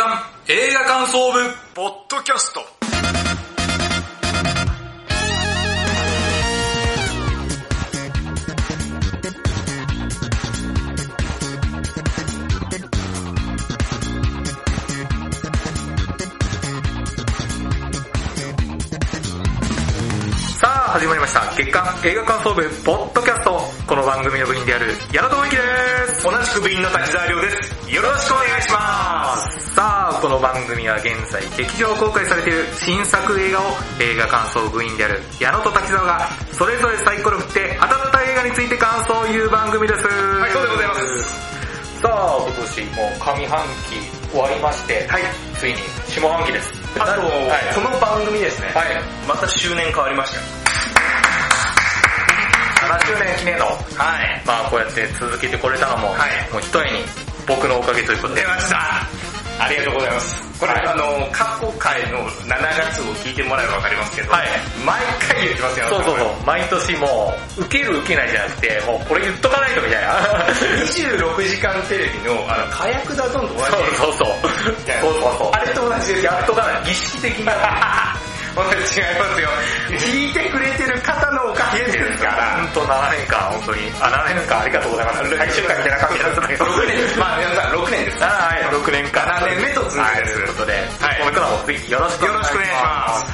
[0.00, 0.18] 刊
[0.48, 1.38] 映画感想部
[1.74, 2.60] ポッドキャスト。
[20.58, 21.54] さあ始まりました。
[21.54, 23.60] 月刊映画感想部ポッドキャスト。
[23.86, 25.62] この番組の部員である矢野智之で
[26.14, 26.22] す。
[26.22, 27.79] 同じく部員の滝沢亮です。
[27.90, 29.74] よろしくお願いします。
[29.74, 33.64] さあこの番組は現在劇場公開されている新作映画を
[34.00, 41.00] 映画感想部員である矢野と滝沢がそれぞれサイコロ振って当たった映画について感想を言う番組ですはいそうでございます
[42.02, 45.22] さあ今年もう上半期終わりまして、はい。
[45.58, 50.42] ついに下半期ですあと、はいこの番組ですね、はいまた周年変わりましたよ。
[52.90, 53.72] 7周年記念のは
[54.22, 54.42] い。
[54.46, 58.78] まあこうやって続けてこれたのも、はいもう一重に僕のおかげということで出ました。
[59.58, 60.50] ありがとうございます。
[60.60, 64.48] これ、はいあの、過去回の7月を聞いてもらえばわかりますけど、はい
[64.86, 65.86] 毎回言ってますよ。
[65.90, 70.14] そうそうそう、毎年もう、受ける受けないじゃなくて、もうこれ言っとかないとみたいな。
[70.86, 73.66] 26時間テレビの、あの、火薬だどんと同じ。
[73.98, 74.72] そうそうそう。
[74.86, 75.50] いやそうそうそう。
[75.52, 76.24] あれと同じです。
[76.24, 76.82] やっとかない。
[76.86, 77.52] 儀式的な。
[78.54, 78.86] 本当に違い
[79.18, 79.48] ますよ。
[79.98, 81.29] 聞いてくれてる方
[81.78, 82.24] のおかげですか？
[82.26, 82.56] ら。
[82.56, 83.80] 本当7年間、本当に。
[84.00, 85.36] あ、7年間ありがとうございます。
[85.36, 86.64] 最終回みたいな感じだったけど。
[86.64, 87.18] 6年。
[87.18, 88.18] まあ皆さん6年です。
[88.22, 89.22] はい、6年間。
[89.24, 92.50] 7年目と続い、ですということで、はいこれからもぜひよろしくお願いします。
[92.50, 93.26] よろしくお願いしま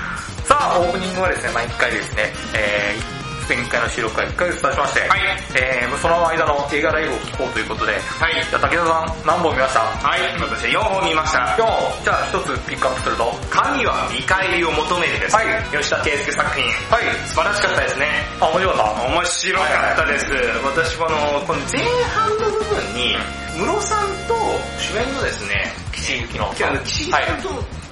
[0.43, 3.16] すさあ、オープニングはですね、毎回ですね、えー、
[3.49, 5.21] 前回の収録から1ヶ月経ちまして、はい
[5.55, 8.35] えー、その間の映画ライブを聞こうということで、はい。
[8.35, 9.81] じゃあ武田さん何本見ました？
[9.81, 10.21] はい。
[10.43, 11.39] 私4本見ました。
[11.59, 15.37] 4じゃあ一つピックアップすると、神は見返りを求めるです。
[15.37, 16.65] はい吉田圭介作品。
[16.91, 17.05] はい。
[17.31, 18.07] 素晴らしかったですね。
[18.41, 20.27] あ、面白かっ面白かったです。
[20.67, 23.17] 私もあの、この前半の部分に、
[23.59, 24.35] ムロさんと
[24.79, 25.97] 主演のですね、た。
[25.97, 26.45] 岸井ゆきの。
[26.47, 27.49] あの岸井さんと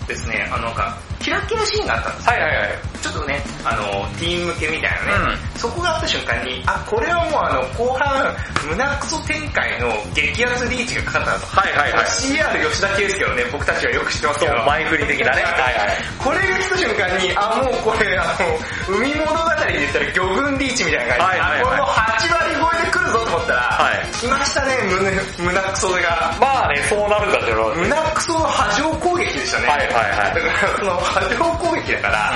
[0.06, 2.68] ですね、あのなんか、キラキラシーンがあったんですはいはいはい。
[3.00, 8.28] ちょっとね、あの、ティーン向けみたいなね、うそこがあった瞬間に、あ、これはもうあの、後半、
[8.68, 11.46] 胸クソ展開の激アツリーチがかかったなと。
[11.48, 12.04] はいはいはい。
[12.12, 15.42] CR 吉田圭介をね、僕たちはよく知ってますけど、、前振り的なね。
[15.42, 15.96] はいはい。
[16.20, 26.36] これが来た瞬間に、あ、もうこれ、あの、海物語で言ったら魚群リーチみたいな感じで、はいはいはいあこれも8割超えで来るぞと思ったら、はい来ましたね、胸、胸クソが。
[26.40, 27.76] まあね、そうなるだろう。
[27.76, 29.68] 胸クソの波状攻撃でしたね。
[29.68, 32.32] はいはいはいだからその波状攻撃だから、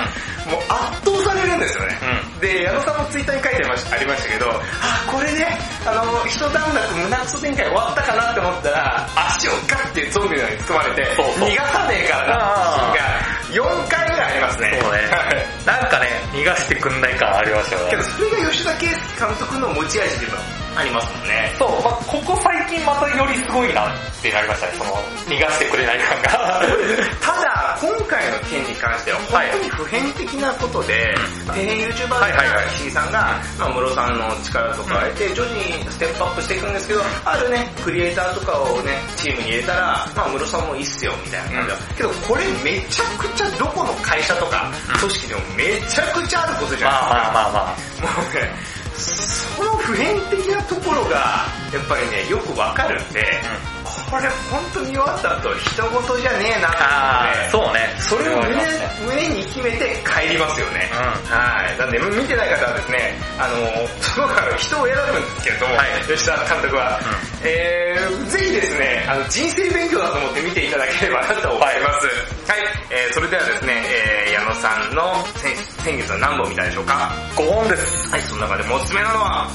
[0.47, 1.99] もう圧倒されるんですよね。
[2.39, 5.45] うで、矢野さんもツイッターに書いてましありましたけど、あ、これで、
[5.85, 12.95] あの、一段落胸クソ展開終わったかなって思ったら、足をガッてゾンビのように掴まれて、逃がさねえからなあ
[13.49, 14.79] シーンが4回ぐらいありますね。
[14.81, 15.65] そうねはい。
[15.65, 17.91] なんかね、逃がしてくんない感ありましたよね。
[17.91, 20.37] けどそれが吉田圭介監督の持ち味でも
[20.79, 21.51] ありますもんね。
[21.59, 23.91] そう、まあ、ここ最近またよりすごいなっ
[24.21, 24.95] てなりましたね、その、
[25.27, 26.29] 逃がしてくれない感が。
[27.19, 31.15] ただ、今回の件に関しては本当に普遍的なことで、
[31.47, 41.75] 底辺 YouTuber の石井さんが、まあ、室さんの力とか得て、徐々にステップアップしていくんですけど、あるね、クリエイターとかをね、チームに入れたら、まあ、室さんもいいっすよ、みたいな感じだ。
[41.97, 47.15] けど、これめちゃくちゃどこの会社とか、組織でもめちゃくちゃあることじゃないですか。
[47.15, 48.21] まあまあまあまあ。
[48.21, 53.25] もうね、その普遍的なところが、やっぱりね、よくわかるんで、
[54.09, 57.93] これ本当に終わった後、人事じゃねえなってそうね。
[58.01, 58.57] それを胸
[59.05, 60.89] 胸に決めて帰りますよね。
[60.89, 61.77] うはい。
[61.77, 66.99] なんで、見てない方はですね、あの、すごくあの人を選ぶんですけれども、はい吉田監督は、
[67.43, 72.49] えー、ぜひですね、あの、人生勉強だと思って見ていただければなと思います。
[72.49, 72.65] はい。
[72.89, 73.83] えー、それではですね、
[74.25, 75.55] えー、矢野さんの先
[75.85, 78.09] 先月は何本見たでしょうか？5本です。
[78.09, 79.47] はい、その中でもおすすめなのは、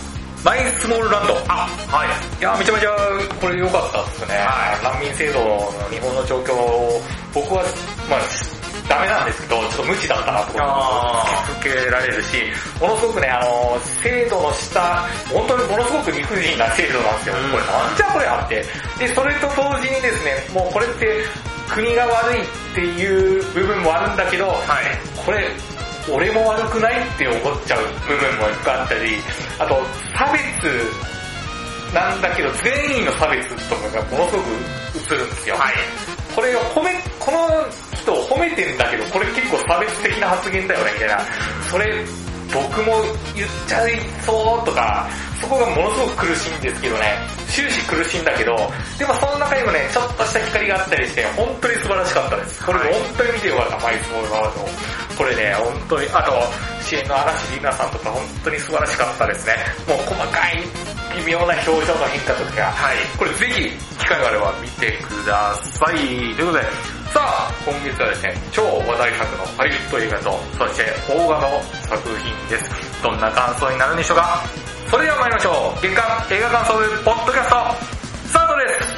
[0.44, 1.32] マイスモールランド。
[1.48, 2.08] あ、はい。
[2.38, 2.92] いや、めちゃめちゃ
[3.40, 4.36] これ良かったですね。
[4.44, 7.00] は難民制度の日本の状況を、
[7.32, 7.64] 僕は、
[8.12, 8.20] まあ、
[8.84, 11.24] ダメなんですけど、ちょっと無知だったなとあ
[11.64, 12.36] 気づけられるし、
[12.76, 17.34] ものすごくね、あの、制度の下、本当にものすごく理不尽な制度なんですよ。
[17.40, 18.60] うんこれなんじゃこれあって。
[19.00, 21.24] で、それと同時にですね、もうこれって
[21.72, 24.60] 国が悪いっていう部分もあるんだけど、はい。
[25.24, 25.48] これ、
[26.10, 29.16] 俺も悪くないって思っちゃう部分もいっぱいあったり、
[29.58, 29.82] あと、
[30.16, 35.56] 差別なんだけど、全員の差別とかがものすごく映るんですよ。
[35.56, 35.74] はい。
[36.34, 37.48] これを褒め、この
[37.94, 41.20] 人を褒めてんだけど、これ結構差別的な発言だよね、みたいな。
[41.70, 42.04] それ、
[42.52, 43.02] 僕も
[43.34, 45.08] 言っちゃいそうとか、
[45.40, 47.18] そこがものすごく苦しいんですけどね、
[47.48, 48.54] 終始苦しいんだけど、
[48.98, 52.64] でもその中にもね、ちょっとした光があったりして、本当に素晴らしかったです。
[52.64, 54.68] これはい本当に見てよかった、マイスモールワールド。
[55.16, 56.32] これね、本当に、あと、
[56.82, 59.56] 支援の嵐里奈さんとか本当に素晴らしかったですね。
[59.88, 60.60] もう細かい
[61.16, 65.96] 微妙な表情の変化とか、はいこれぜひ機会があれば見てください。
[65.96, 66.64] ということで、
[67.14, 73.02] さあ、今月はですね、超話題作のハリウッド映画と、そして邦画の作品です。
[73.02, 74.42] どんな感想になるんでしょうか
[74.90, 75.80] それでは参りましょう。
[75.80, 77.56] 月間映画感想部ポッドキャスト、
[78.28, 78.93] スタートです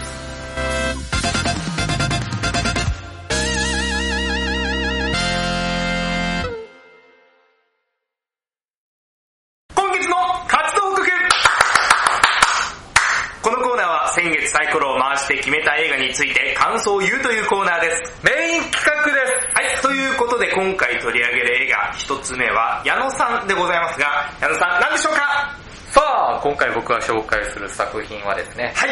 [15.27, 18.23] して決めた映画について感想を言うというコーナーです。
[18.23, 19.17] メイン企画です
[19.55, 25.51] はい、ということで今回取り上げる映画一つ目は矢野さんでございますが、矢野さん何でしょうか？
[25.91, 26.01] さ
[26.39, 28.91] あ、今回僕が紹介する作品はですね、はい。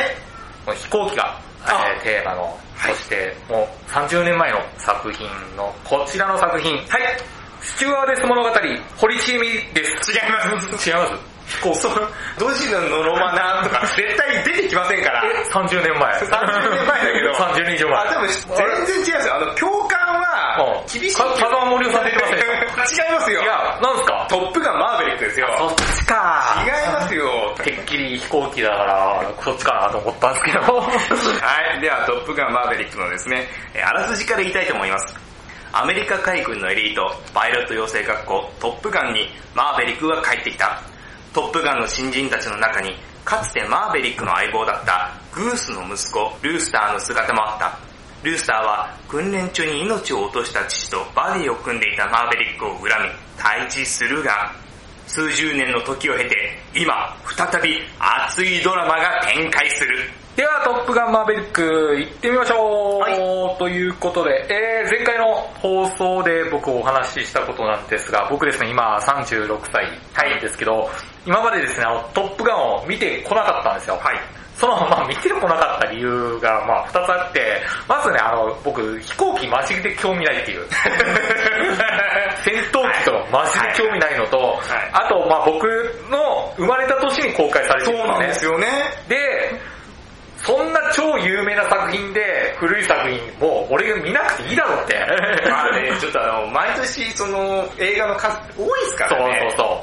[0.67, 2.43] もう飛行機が、あえーテーマの、
[2.75, 6.85] はいそしてもう30年前の作品のこちらの作品、はい。
[7.61, 8.51] スチュワーデス物語、
[8.99, 10.11] 堀ちえみです。
[10.13, 10.89] 違います。
[10.91, 11.81] 違います飛行機。
[12.39, 15.23] ドジのノロマナとか 絶対出てきませんから。
[15.25, 16.13] え、30年前。
[16.21, 17.99] 30年前だけど30年以上前。
[17.99, 18.57] あ、でも全
[18.87, 19.35] 然違うんですよ。
[19.35, 21.17] あの、共感はうん厳しい。
[21.17, 23.43] か風間森夫さん出てません違いますよ。
[23.43, 24.27] いや、なんすか？
[24.29, 25.49] トップガンマーベリックですよ。
[25.59, 27.55] そっちか違いますよ。
[27.63, 30.61] てっきり飛行機だから、そっちかなと思ったんですけど。
[30.81, 30.87] は
[31.77, 31.81] い。
[31.81, 35.15] では、トップガンマーベリックのですね、えーあらすじから言いたいと思います。
[35.73, 40.79] アメリカ海軍のエリート、パイロット養成学校、トップガンにマーベリックが帰ってきた。
[41.35, 42.95] トップガンの新人たちの中に、
[43.25, 47.77] かつてマーベリックの相棒だったグースの息子、ルースターの姿もあった。
[48.23, 52.89] ルースターは訓練中に命を落とした父とバディを組んでいたマーベリックを恨み、
[53.37, 54.55] 退治するが、
[55.07, 59.99] 数十年の時を経て、今、再び熱いドラマが展開する。
[60.37, 61.63] では、トップガンマーベリック
[61.97, 63.15] 行ってみましょう、はい
[63.59, 69.87] ということで、えー、前回の放送で僕お話ししたことなんですが、僕ですね、今36歳
[70.17, 70.91] なんですけど、
[71.25, 73.97] 今までですね、あの、トップガンを見てこなかったんですよ。
[73.97, 74.44] はい。
[74.57, 80.67] その、まあ見てこなかった理由が、まあ二つあって、まずね、あの、僕、飛行機マジで興味ないっていう。
[82.45, 84.59] 戦闘機とかマジで興味ないのと、はい
[84.93, 85.65] あと、まあ僕
[86.11, 88.53] の生まれた年に公開されてるんですね。
[88.53, 88.67] よね。
[89.09, 89.61] で、
[90.45, 94.95] そんな超有名な作品で、古い作品も俺が見なくていいだろうって。
[95.49, 99.55] まあね、ちょっとあの、毎年その映画の数多いですかそうらね。
[99.57, 99.83] そうそ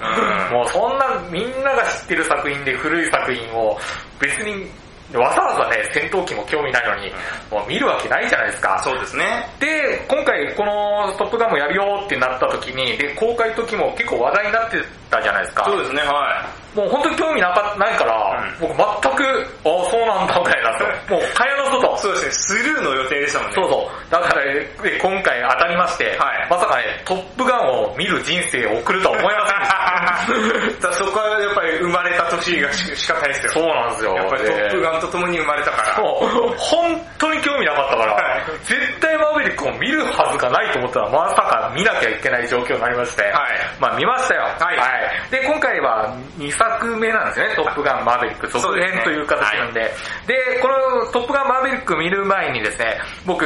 [0.52, 0.54] う。
[0.54, 3.78] もうそんなみんなが知ってる作品で古い作品を
[4.20, 4.70] 別に
[5.18, 7.12] わざわざね、戦闘機も興味ないのに、
[7.52, 8.80] もう見るわけないじゃないですか。
[8.84, 9.26] そうですね。
[9.60, 14.78] で、今回このトップガンもやるよってなった時に、で、公開時も結構話題になって
[15.10, 15.66] たじゃないですか。
[15.66, 19.24] そうですね、はもう本当に興味なかないから、僕全く、
[19.66, 20.72] ああ、そうなんだみたいな。
[21.10, 22.00] もう蚊帳の外い。。
[22.00, 23.56] そうですね、スルーの予定でしたもんね。
[23.56, 24.12] そうそう。
[24.12, 30.88] だから、ね、で今回当たりまして、はいまさかね、トップガンを見る人生を送るとは思いませんでした。
[30.90, 33.52] だそこはやっぱり生まれた年がし仕方ないですよ。
[33.54, 34.16] そうなんですよ。
[34.16, 35.96] やっぱりトップンガンと共に生まれたから。
[35.96, 43.32] そう、本当に興味なかったから、はい絶対マーベリックを見るはずがないと思ったら、まさか見なきゃいけない状況になりまして、はい
[43.80, 44.42] まあ見ましたよ。
[44.42, 49.92] はいで、今回は2作目なんですね、トップガンマーベリック続編という形なんで。
[50.28, 53.46] でこのトップガンマーベリック見る前にですね、僕、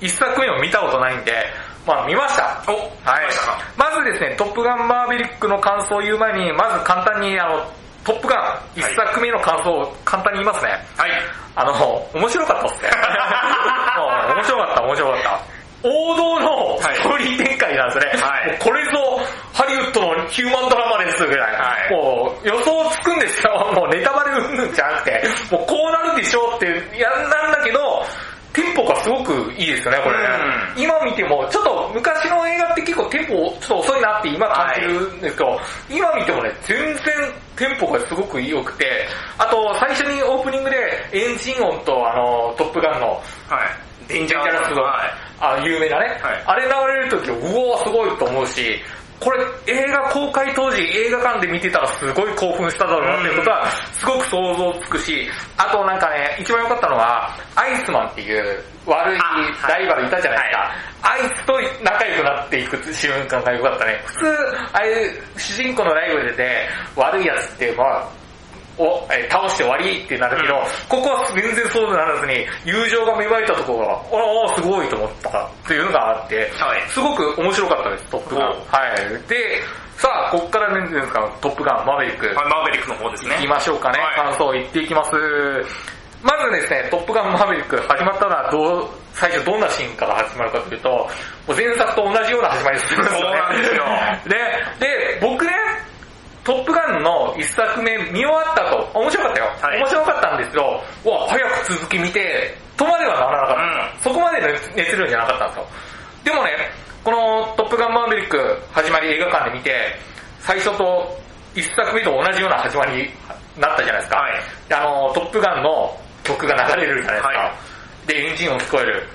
[0.00, 1.32] 1作目を見たことないんで、
[1.86, 2.62] まあ見ました。
[2.68, 3.32] お、はい見
[3.76, 7.70] まずですね、トップガンマーベリックの感想を言う前に、まず簡単にあの、
[8.04, 10.70] トップガン1作目の感想を簡単に言いますね。
[10.96, 11.10] はい。
[11.56, 11.72] あの、
[12.14, 12.90] 面白かったっすね。
[14.00, 15.49] うん面白かった、面白かった。
[15.82, 18.22] 王道のストーリー展開なんですね。
[18.22, 19.20] はいこれぞ
[19.52, 21.54] ハリウッドのヒューマンドラマですぐらい。
[21.54, 23.72] はいもう予想つくんですよ。
[23.74, 26.66] もうネタバレうんぬんじゃなくて、もうこうなるでしょうって
[26.98, 28.04] やんなんだけど、
[28.52, 30.28] テンポがすごくいいですよね、これね。
[30.76, 36.96] 今見ても、ちょっと昔の映画って結構テンポちょっと遅いなって今感じるんですけど、今見てもね、全然
[37.56, 39.06] テンポがすごく良くて、
[39.38, 40.76] あと最初にオープニングで
[41.12, 43.08] エンジン音とあの、トップガンの
[43.48, 43.90] はい。
[44.10, 45.30] デンジャラスの、はい。
[45.40, 48.78] あ有名なね、はいあれ流れるとき、うおーすごいと思うし、
[49.20, 60.74] これ映画公開当時映画館で見てたらすごい興奮しただろうなっていうことはすごく想像つくし、あとなんかね、一番良かったのは、アイスマンっていう悪いあライバルいたじゃないですか。
[61.02, 61.52] あいつと
[61.84, 64.00] 仲良くなっていく瞬間が良かったね。
[64.06, 64.26] 普通、
[64.72, 68.08] ああいう主人公のライバルで悪いやつって、まあ、
[68.80, 78.48] を、えー倒して終わりってなるけど、うんここは全然そうならずに、友情が芽生えたところが、ああ、すごいと思ったっていうのがあって、はいすごく面白かったです、トップガン。
[78.48, 78.56] おは
[78.96, 79.28] い。
[79.28, 79.60] で、
[79.96, 83.34] さあ、ここからね、ですか、トップガン、マーヴェリック、はいマーベリックの方ですね。
[83.36, 85.10] 行きましょうかね、はい感想を言っていきます。
[86.22, 91.08] まずですね、トップガンマーヴェリック始まったのはどう、最初どんなシーンから始まるかというと、も
[91.48, 93.24] う前作と同じような始まりするんですよね。
[93.24, 93.84] そうなんですよ
[94.80, 95.52] で、で、僕ね、
[96.44, 99.46] トップガンの一作目見終わった後、面白かったよ。
[99.60, 104.02] はい面白かったんですけど、うわ、早く続き見て、とまではならなかった。
[104.02, 105.66] そこまでの熱量じゃなかったんですよ。
[106.24, 106.50] でもね、
[107.04, 109.98] このトップガンマーヴェリック始まり映画館で見て、
[110.40, 111.18] 最初と
[111.54, 113.10] 一作目と同じような始まりに
[113.58, 114.16] なったじゃないですか。
[114.16, 114.32] はい
[114.68, 117.28] であの、トップガンの曲が流れるじゃないですか。
[117.28, 117.52] はい
[118.06, 119.06] で、エンジン音聞こえる。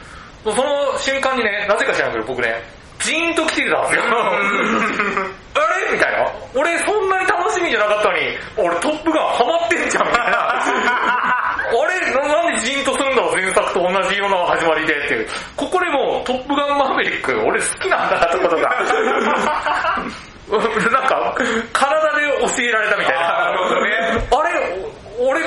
[0.43, 2.61] その瞬間にね、なぜか知らんけど僕ね、
[3.05, 4.03] ジーンと来てたんですよ。
[5.55, 5.59] あ
[5.89, 5.93] れ？
[5.93, 6.25] みたいな。
[6.55, 8.21] 俺そんなに楽しみじゃなかったのに、
[8.57, 10.37] 俺トップガンハマってんじゃんみたいな。
[10.57, 12.11] あれ？
[12.13, 15.27] ななんでジーンとするんだろう前作と同じような始まりでっていう。
[15.55, 18.69] ここでもうトップガンマーヴェリック、俺好きなんだなってことが。
[20.45, 21.35] なんか、
[21.73, 22.21] 体で
[22.55, 23.49] 教えられたみたいな。
[23.49, 23.57] あね
[24.31, 24.77] あれ？
[25.19, 25.41] お俺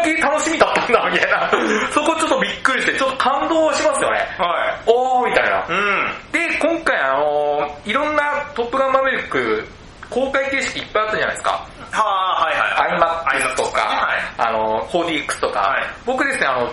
[0.00, 1.50] だけ楽しみだったんだみたいな。
[1.92, 4.26] そこちょっとびっくりして、ちょっと感動しますよね。
[4.38, 5.58] はおーみたいな。
[5.58, 5.62] い。
[5.68, 6.32] うん。
[6.32, 8.22] で、今回あのいろんな
[8.54, 9.68] トップガンマーヴェリック
[10.08, 11.50] 公開形式いっぱいあったじゃないですか。
[11.92, 13.42] はあ、はいはい。
[13.42, 14.20] iMAX とか、はい。
[14.38, 16.72] あの、4DX とか、はい僕ですね、あの、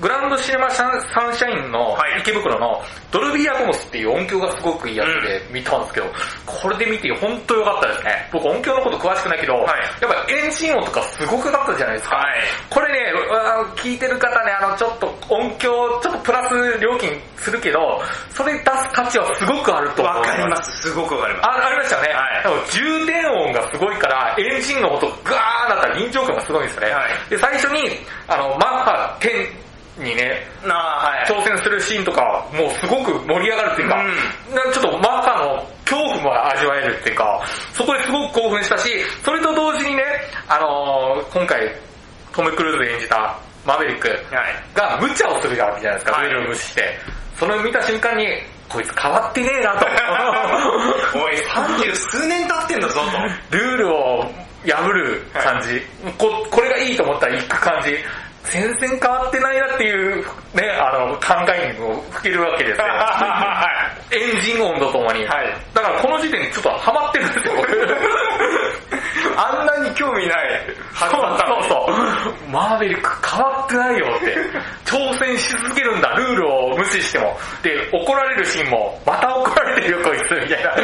[0.00, 2.80] グランドシネマサンサンシャインのはい池袋の
[3.10, 6.06] ドルビーアトモスっていう音響がすごくいいやつで見たんですけど、
[6.46, 8.30] これで見て本当良かったですね。
[8.32, 12.16] 僕音響のこと詳しくないけど、はいやっぱエンジン音とかすごく良かったじゃないですか。
[12.16, 12.40] はい。
[12.70, 13.12] これね、
[13.76, 20.16] 聞いてる方ね、あの、ちょっと音響、ちょっとプラス料金するけど、それ出す価値はすごくあると思う。
[20.16, 20.88] わかります。
[20.88, 21.46] すごくわかります。
[21.46, 22.08] あ、ありましたよね。
[22.08, 22.30] はい
[22.72, 26.94] 充電音がすごいから、エンジンの音ガーなったら臨場感がすごいんですよね。
[26.94, 31.30] はいで、最初に、あの、マッハ10にね、はい。
[31.30, 37.42] 挑戦するシーンとか、もうすごく盛り上がるっていうか、うんちょっとマッハの恐怖も味わえるっていうか、
[37.72, 38.88] そこですごく興奮したし、
[39.24, 40.02] それと同時にね、
[40.48, 41.70] あのー今回、
[42.32, 44.18] トム・クルーズ演じたマーヴェリックはい。
[44.74, 46.98] が無茶をするわけじゃないですか、はいルールを無視して。
[47.38, 48.26] それを見た瞬間に、
[48.68, 49.86] こいつ変わってねえなと。
[51.18, 53.00] おい、三十数年経ってんだぞ
[53.50, 53.56] と。
[53.56, 54.30] ルールを
[54.66, 55.80] 破る感じ、
[56.18, 57.96] ここれがいいと思ったら行く感じ
[58.50, 62.86] 全然変わってないなっていうねあの考えにも吹けるわけですよ
[64.12, 67.68] エンジン音とともに、はいだからこの時点でちょっとハマってるんですよ僕
[69.36, 70.60] あんなに興味ない
[70.94, 71.86] そうそうそ
[72.46, 72.50] う。
[72.50, 74.36] マーベリック変わってないよって。
[74.84, 77.38] 挑戦し続けるんだ、ルールを無視しても。
[77.62, 80.74] で、怒られるシーンも、また怒られてるよこいつ、みたいな。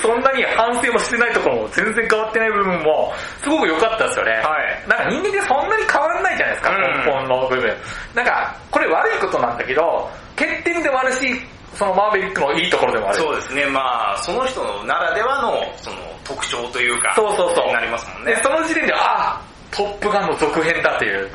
[0.00, 4.32] そんなに反省もしてないところも全然変わってない部分も、すごく良かったですよね。
[4.32, 7.76] はいなんか人間ってそんなに変わらないじゃないですか、うん根本の部分。
[8.14, 11.40] なんか、これ悪いことなんだけど、欠点でもあるし、
[11.74, 13.18] そのマーベリックのいいところでもある。
[13.18, 18.40] そうですね、まあ、その人のならではの、その、特徴というか、そうそうそうになりますもんで、ね。
[18.42, 21.30] その時点で、あトップガンの続編だっていう、ん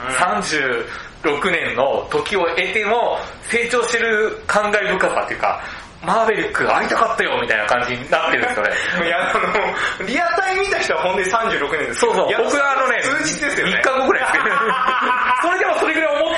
[1.24, 5.62] 36年の時を得ても、成長してる感慨深さっていうか、
[6.04, 8.72] マーベリック会いたかったよみたいな感じになってるんですよね。
[9.08, 9.34] いや、あ
[10.02, 13.80] の、リアタイ見た人は本当に36年ですそうそう僕はあのね、数日ですよね。
[13.80, 14.56] 3日後ぐらいですけど、
[15.42, 16.33] それでもそれぐらい思っ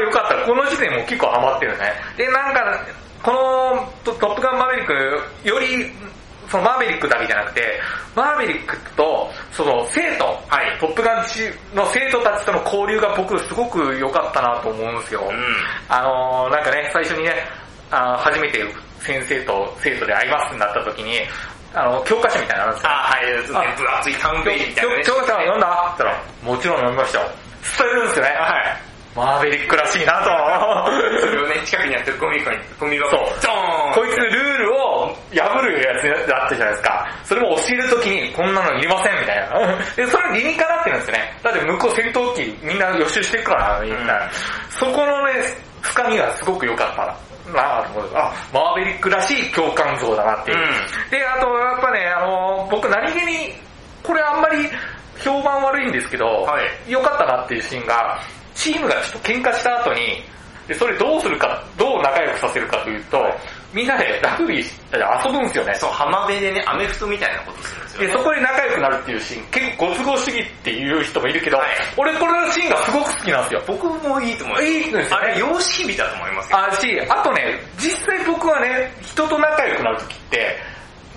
[0.00, 1.92] よかった、この時点も結構ハマってるね。
[2.16, 2.80] で、なんか、
[3.22, 5.90] このトトップガンマーベリック、より、
[6.48, 7.80] そのマーベリックだけじゃなくて、
[8.14, 11.26] マーベリックと、その生徒、はいトップガン
[11.74, 15.20] の生徒たちとの交流が僕すごく良かったなと思うんですよ。
[15.28, 15.56] うん。
[15.88, 17.34] あのー、なんかね、最初にね、
[17.90, 18.64] あー初めて
[19.00, 21.20] 先生と生徒で会いますになった時に、
[21.74, 23.58] あの、教科書みたいなのあるんですよ。
[23.58, 25.04] あ、はい、あ分厚いタウンページみたいなね。
[25.04, 25.68] 教科書読んだ？
[25.68, 27.28] って言ったら、もちろん読みましたよ。
[27.78, 28.30] 伝えるんですよね。
[28.30, 28.87] はい。
[29.18, 30.30] マーベリックらしいなと。
[31.20, 37.08] それをね、近くにやってるゴミ箱に、ゴミ箱にそう、ドーンこいつルールを破るやつだったじゃないですか。
[37.24, 39.78] それも教えるときに、こんなのいりませんみたいな。
[39.96, 41.38] で、それ理にかなってるんですよね。
[41.42, 44.14] だって向こう戦闘機みんな予習してるから、みんな。
[44.14, 44.30] うん
[44.70, 45.32] そこのね、
[45.80, 50.58] 深みがすごく良かったなと思って、あ、マーベリックらしい共感像だなっていう。
[50.58, 53.54] うんで、あとやっぱね、あの、僕何気に、
[54.02, 54.68] これあんまり
[55.18, 58.20] 評判悪いんですけど、はい良かったなっていうシーンが、
[58.58, 60.22] チームがちょっと喧嘩した後に、
[60.66, 63.24] で、それどうするか、どう仲良くさせるかというと、
[63.72, 65.74] みんなでラグビーして遊ぶんですよね。
[65.76, 68.12] そう、浜辺でね、アメフトみたいなことするんですよ、で、ね。
[68.12, 73.62] そこで仲良くなるっていうシーン、結構ご都合主義っていう人もいるけど、はい俺これのシーンがすごく好きなんですよ。
[73.66, 74.66] 僕もいいと思います。
[74.66, 76.58] いいですよねあれ、様式美だと思いますよ。
[76.58, 80.56] あし、あとね、実際僕はね、人と仲良くなるときって、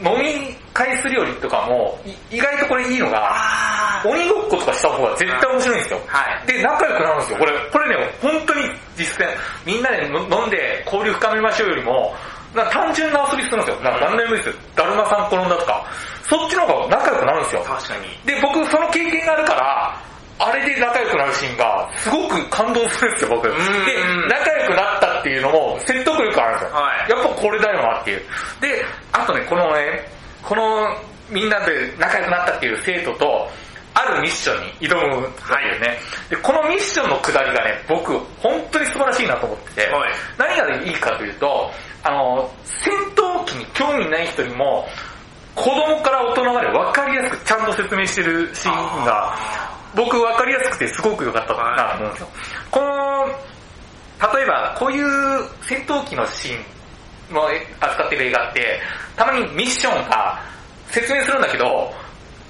[0.04, 6.00] 飲み会するよりとかも、い意外とこれいいのが、あ鬼ごっことかした方が絶対面白いんですよ。
[6.08, 6.48] はい。
[6.48, 7.38] で、仲良くなるんですよ。
[7.38, 9.30] これ、これね、本当に実践、
[9.66, 12.16] みんなでの飲んで交流深めましょうよりも、
[12.56, 13.76] な単純な遊びするんですよ。
[13.82, 14.56] な何でもいいですよ。
[14.76, 15.86] だるまさん転んだとか。
[16.24, 17.64] そっちの方が仲良くなるんですよ。
[17.64, 18.08] 確かに。
[18.26, 20.02] で、僕その経験があるから、
[20.40, 23.48] あれで仲良くなるシーンが、すごく感動するんですよ、僕。
[23.48, 26.76] でん、仲良くなったっていうのも説得力あるんですよ。
[26.76, 28.22] はいやっぱこれだよなっていう。
[28.60, 30.08] で、あとね、このね、
[30.44, 30.96] この
[31.30, 33.50] みんなで仲良くなったっていう生徒と、
[33.94, 35.30] あるミッションに挑むわ
[35.62, 36.00] けよね。
[36.30, 40.12] で、このミッションのくだりがね、僕、本当に素晴らしいなと思ってて、はい。
[40.38, 41.70] 何がいいかというと、
[42.04, 44.88] あの、戦闘機に興味ない人にも、
[45.56, 49.36] 子供から大人まで分かりやすくちゃんと説明してるシーンが、
[49.94, 52.28] 僕分かりやすくてすごく良かったなと思うんですよ。
[52.72, 53.28] この、
[54.34, 55.06] 例えばこういう
[55.68, 56.81] 戦闘機のシーン
[57.34, 58.80] の扱ってる映画って、
[59.16, 60.40] たまにミッションが
[60.92, 61.94] 説明するんだけど、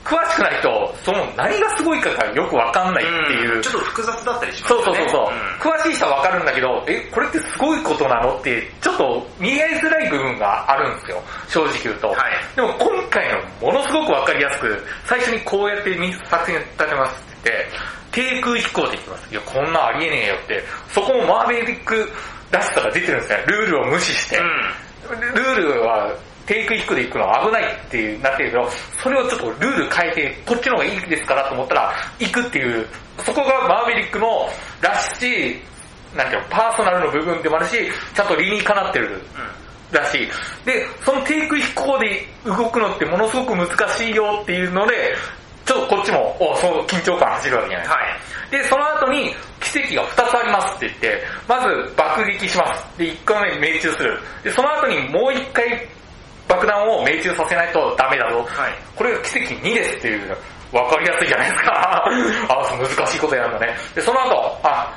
[0.04, 3.60] 詳しくないと、その何がすごいかがよく分かんないっていう。
[3.60, 4.98] んちょっと複雑だったりしますそうよね。
[4.98, 11.22] そうそうそう、ん詳しい人はわかるんだけど、え、これってすごいことなのって、ちょっと見えづらい部分があるんですよ。
[11.48, 12.08] 正直言うと。
[12.10, 12.18] はい
[12.56, 13.30] でも今回
[13.62, 17.68] のものすごくわかりやすく、最初にこうやってみ作戦立てますって言って、
[18.12, 19.32] 低空飛行で言ってます。
[19.32, 22.12] いや、こんなんありえねえよって、そこもマーベリック
[22.52, 23.44] らしさが出てるんですね。
[23.48, 24.38] ルールを無視して。
[24.38, 25.20] うん。
[25.20, 26.14] ルールは
[26.46, 28.70] 低空飛行で行くのは危ないってなってるけど、
[29.02, 32.86] それをちょっとルール変えて、こっちの方がいいですからと思ったら、行くっていう、
[33.20, 34.50] そこがマーベリックの
[34.82, 35.62] らしい、
[36.16, 37.78] なんていうの、パーソナルの部分でもあるし、
[38.14, 39.22] ちゃんと理にかなってる
[39.92, 40.28] らしい。
[40.66, 45.16] で、その低空飛行で動くのってものすごく難しいよっていうので、
[45.72, 47.96] ちょっとこっちも、おそう、緊張感走るわけじゃないですか。
[47.96, 48.52] はい。
[48.52, 52.84] で、その後に奇跡が2つありますって言って、まず爆撃します。
[52.98, 54.20] で、1回目命中する。
[54.44, 55.88] で、その後にもう1回
[56.50, 58.44] 爆弾を命中させないとダメだぞ。
[58.44, 58.74] はい。
[58.98, 60.38] これが奇跡2ですっていう、
[60.74, 62.04] わかりやすいじゃないですか。
[62.52, 63.78] あ、難しいことやるんだね。
[63.96, 64.94] で、その後、あ、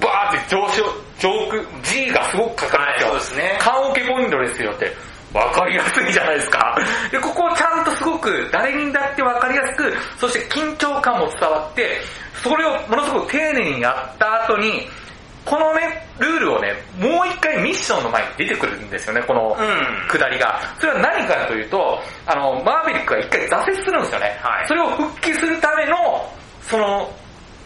[0.00, 0.82] バーって上昇、
[1.18, 3.10] 上空、G がすごくかかるんですよ。
[3.12, 5.07] はいそうですね缶オケポイントですよって。
[5.32, 6.76] わかりやすいじゃないですか。
[7.10, 12.00] で、ここをちゃんとすごく誰にだってわかりやすく、そして緊張感も伝わって、
[12.42, 14.88] それをものすごく丁寧にやった後に、
[15.44, 20.08] このね、ルールをね、もう一回ミッションの前に出てくるんですよね、このうん。
[20.08, 20.60] 下りが。
[20.78, 24.38] それは何かというと、あの、マーベリックが一回挫折するんですよね。
[24.42, 26.30] はいそれを復帰するための、
[26.62, 27.10] その、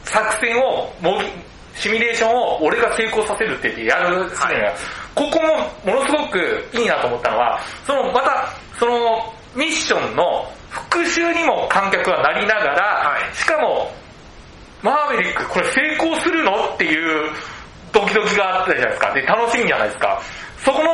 [0.05, 1.27] 作戦を模擬、
[1.75, 4.75] シミュレーションを俺が成功させるって言ってやるシーンが、はい
[5.15, 6.39] ここもものすごく
[6.73, 8.49] いいなと思ったのは、その、また、
[8.79, 13.93] その、ミッションの復習にも観客はなりながら、はいしかも、
[14.83, 17.31] マーベリックこれ成功するのっていう
[17.93, 19.13] ドキドキがあったじゃないですか。
[19.13, 20.23] で、楽しみじゃないですか。
[20.65, 20.91] そこの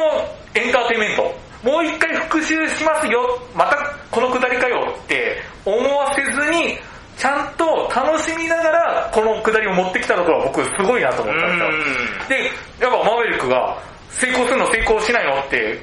[0.54, 1.22] エンターテインメント。
[1.62, 3.40] もう一回復習しますよ。
[3.54, 3.76] また
[4.10, 6.78] このくだりかよって思わせずに、
[7.18, 12.38] ちゃんと楽しみながらこのくだりを持ってきたところは僕すごいなと思ったんですよ。
[12.38, 12.44] で、
[12.80, 13.76] やっぱマーベリックが
[14.10, 15.40] 成功するの成功しないの？
[15.40, 15.78] って、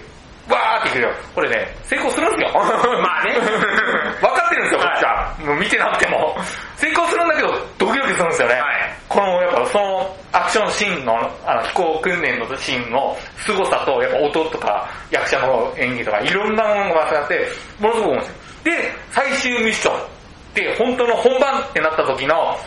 [0.47, 1.09] わーって言ってるよ。
[1.35, 2.49] これね、成功するんですよ。
[2.55, 3.35] まあね
[4.23, 5.35] 分かってるんですよ、こっちは。
[5.39, 6.37] もう見てなくても。
[6.77, 8.53] 成功するんだけど、ドキドキするんですよね。
[8.55, 17.47] はいこの、やっぱその、アクションシーンの、あの、飛行訓練のシーンの凄さと、やっぱ音とか、役者の演技とか、いろんなものが合わさって、
[17.79, 18.75] ものすごく面白い。
[18.75, 20.14] で、最終ミッション。
[20.55, 22.57] で、本当の本番ってなった時の、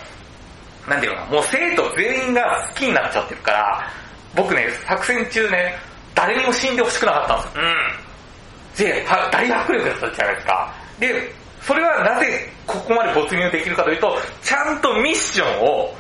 [0.87, 3.91] なんていうのかな、もう生徒全員が好きになっちゃってるから、
[4.37, 5.75] 僕ね、作戦中ね、
[6.15, 7.63] 誰にも死んでほしくなかったんですよ。
[7.65, 9.03] うん。
[9.03, 10.75] で、は大迫力だったじゃないですか。
[10.99, 15.95] で、それはなぜここまで没入できるかというと、ちゃんとミッションを、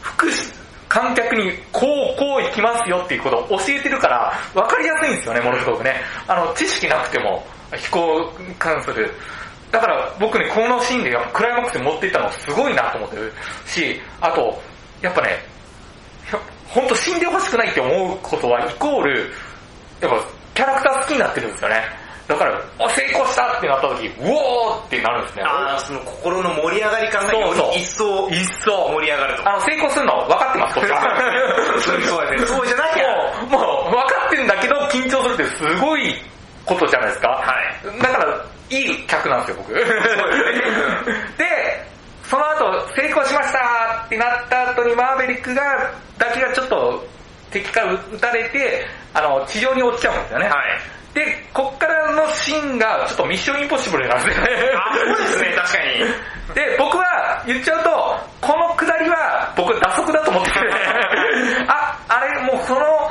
[0.00, 0.52] 複し
[0.88, 6.00] 観客にこうこう行きますよっていうことを教えてるから、分かりやすいんですよね、ものすごくね。
[6.26, 7.44] あの、知識なくても、
[7.76, 9.12] 飛行に関する。
[9.76, 13.32] だから僕ね、このシーンでやっぱクライマックスに持っていったのすごいなと思ってる
[13.66, 14.58] し、あと、
[15.02, 15.36] やっぱね、
[16.68, 19.20] 本当死んでほしくないって思うことはイコール、
[20.00, 21.84] やっぱキャラクター好きになってるんですよね。
[22.26, 25.44] だから、あ、成功したってなった時、うおーってなるんですね。
[25.44, 28.88] ああ、その心の盛り上がり感がより一層一層。
[28.96, 29.48] 盛り上がると。
[29.48, 31.00] あの、成功するの分かってます、こっちは。
[31.84, 32.46] そうですね。
[32.48, 33.06] そうじゃなきゃ。
[33.50, 36.16] もう、もう分かってるんだけど緊張するってすごい
[36.64, 37.28] ことじゃないですか。
[37.28, 37.54] は
[37.94, 38.02] い。
[38.02, 39.74] だから、いい客なんですよ、僕。
[41.38, 41.86] で、
[42.24, 45.62] その後、成功しましたってなった後にマーベリックが、
[46.18, 47.06] だけがちょっと
[47.50, 50.48] 敵から撃たれて、あの、地上に落ちちゃうんですよね。
[50.48, 50.96] はい。
[51.14, 51.24] で、
[51.54, 54.50] こっからのシーンがちょっとミッションインポッシブルなんですよね。
[54.74, 56.54] あ、そうですね、確かに。
[56.54, 57.90] で、僕は言っちゃうと、
[58.40, 60.58] このくだりは僕打足だと思ってて、
[61.68, 63.10] あ、あれもうその、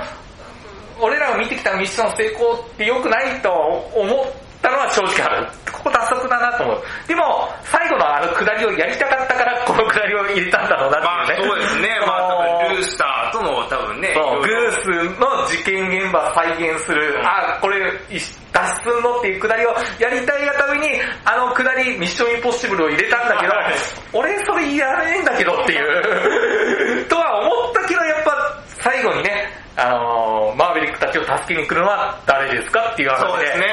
[0.99, 5.47] 俺らが見てきたミッション成功って良くないと思ったのは正直ある。
[5.71, 6.82] ここ打足だなと思う。
[7.08, 11.47] でも、最後のあのくだりをやりたかったから、このくだりを入れたんだろうなまあっていうね。
[11.49, 11.99] そうですね。
[12.08, 14.13] まあ多分ルースターとの多分ね。
[14.15, 17.78] グースの事件現場再現する、あ、これ、
[18.10, 18.19] い
[18.51, 23.73] 脱出のっていうくだりをやりたいがために、あのくだり、ミッションインポッシブルを入れたんだけどはい、
[24.13, 33.67] 俺それやれねえんだけどっていう、 とは思ったけど、やっぱ最後にね、あのーマーベリックたちを助けに来るのは誰ですかっていう話で、そうですね。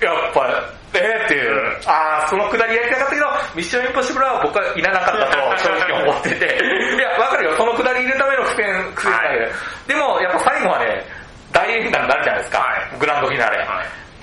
[0.00, 0.44] やっぱ、
[0.92, 9.52] えーっていう、あー、そのくだりやりたかったけど、ミッションインポッシブルは僕はいらなかったと 正直思ってて、いや、わかるよ、そのくだり入れるための苦戦、苦戦だけど、
[9.88, 11.04] でもやっぱ最後はね、
[11.52, 12.98] 大演談になるじゃないですか、はい。
[12.98, 13.58] グランドフィナーレ。
[13.58, 13.66] はい。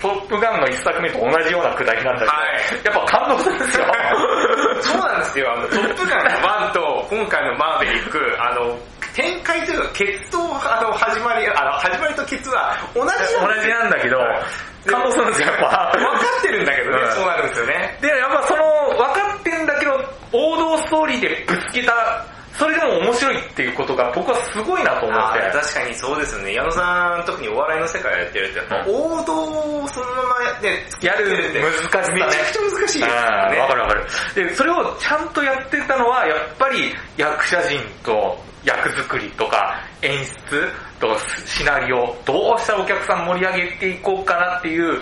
[0.04, 2.86] トップガンの一作目と同じようなくだりなんだけど、はい。
[2.86, 3.86] やっぱ感動するんですよ。
[4.84, 5.54] そうなんですよ。
[5.54, 8.78] あの、トップガンの1と今回のマーベリック、あの、
[9.14, 14.42] 展開というか、ケツと、あの、始まり、あの、始まりとケツは同じなん同じなんだけどは
[14.86, 15.92] い、感動するんですよ、やっぱ。
[15.94, 17.98] 分かってるんだけどね、うんそうなるんですよね。
[18.02, 18.64] で、やっぱその、
[18.98, 19.94] 分かってんだけど、
[20.32, 22.26] 王道ストーリーでぶつけた、
[22.58, 25.40] それでも面白いっていうことが僕はすごいなと思って。
[25.54, 26.54] 確かにそうですよね。
[26.54, 31.30] 矢野さん、特にお笑いの世界やってると、やっぱ王道をそのままね、やる
[31.62, 32.26] 難しさね。
[32.26, 33.14] めちゃくちゃ難しいですよね。
[33.14, 34.06] うんわかるわかる。
[34.34, 40.68] で、それをちゃんとやってたのは、やっぱり役者陣と役作りとか演出
[41.00, 45.00] とかシナリオ、どうしたらお客さん盛り上げていこうかなっていう、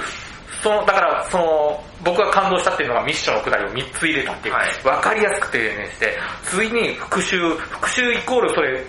[0.61, 8.83] その、だから、その、僕が感動したっていうのがミッションのくだりを3つ入れたっていう、はいわかりやすくてねして、次に復讐、復讐イコールそれ、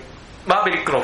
[0.46, 1.00] マーベリックの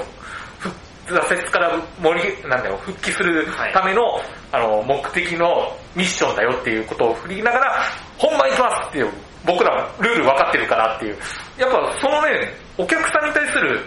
[0.59, 0.69] ふ
[1.07, 4.21] 挫折から盛り、なんだよ、復帰するための、
[4.53, 7.83] あの、目的のミッションだよっていうことを振りながら、
[8.19, 9.11] 本番行きますっていう、
[9.47, 11.17] 僕らルール分かってるからっていう。
[11.57, 13.81] やっぱそのね、お客さんに対する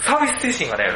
[0.00, 0.90] サービス精神がね、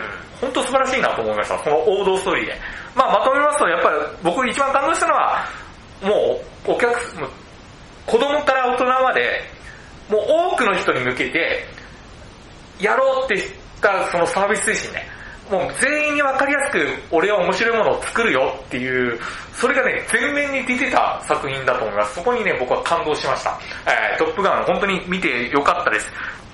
[0.44, 1.58] 本当素晴らしいなと思いました。
[1.58, 2.54] この王道ストーリーで。
[2.94, 5.44] まあまとめますと、やっぱり僕一番感動したのは、
[6.02, 7.30] もうお客、もう
[8.06, 9.40] 子供から大人まで、
[10.10, 11.66] もう多くの人に向けて、
[12.78, 15.14] やろうってしたそのサービス精神ね。
[15.50, 19.18] もう全員に分かりやすく俺は面白いものを作るよっていう、
[19.54, 22.14] それがね、全面に出てた作品だと思います。
[22.14, 23.58] そこにね、僕は感動しました。
[23.86, 26.10] えー、トップガン本当に見てよかったです。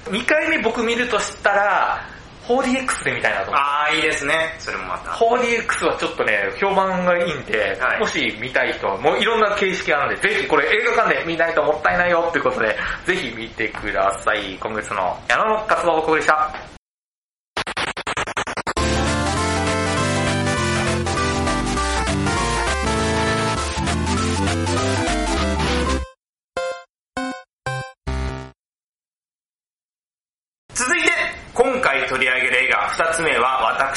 [0.07, 2.05] 2回目僕見るとしたら、
[2.51, 3.53] 4DX で見たいなと。
[3.55, 4.57] あー、いいですね。
[4.59, 5.11] それもまた。
[5.13, 14.57] 4DX はちょっとね、評判がいいんで、はいもし見たい人は、もういろんな形式あるんで、ぜひこれ映画館で見ないともったいないよっていうことで、ぜひ見てください。
[14.61, 16.80] 今月の矢野の活動報告でした。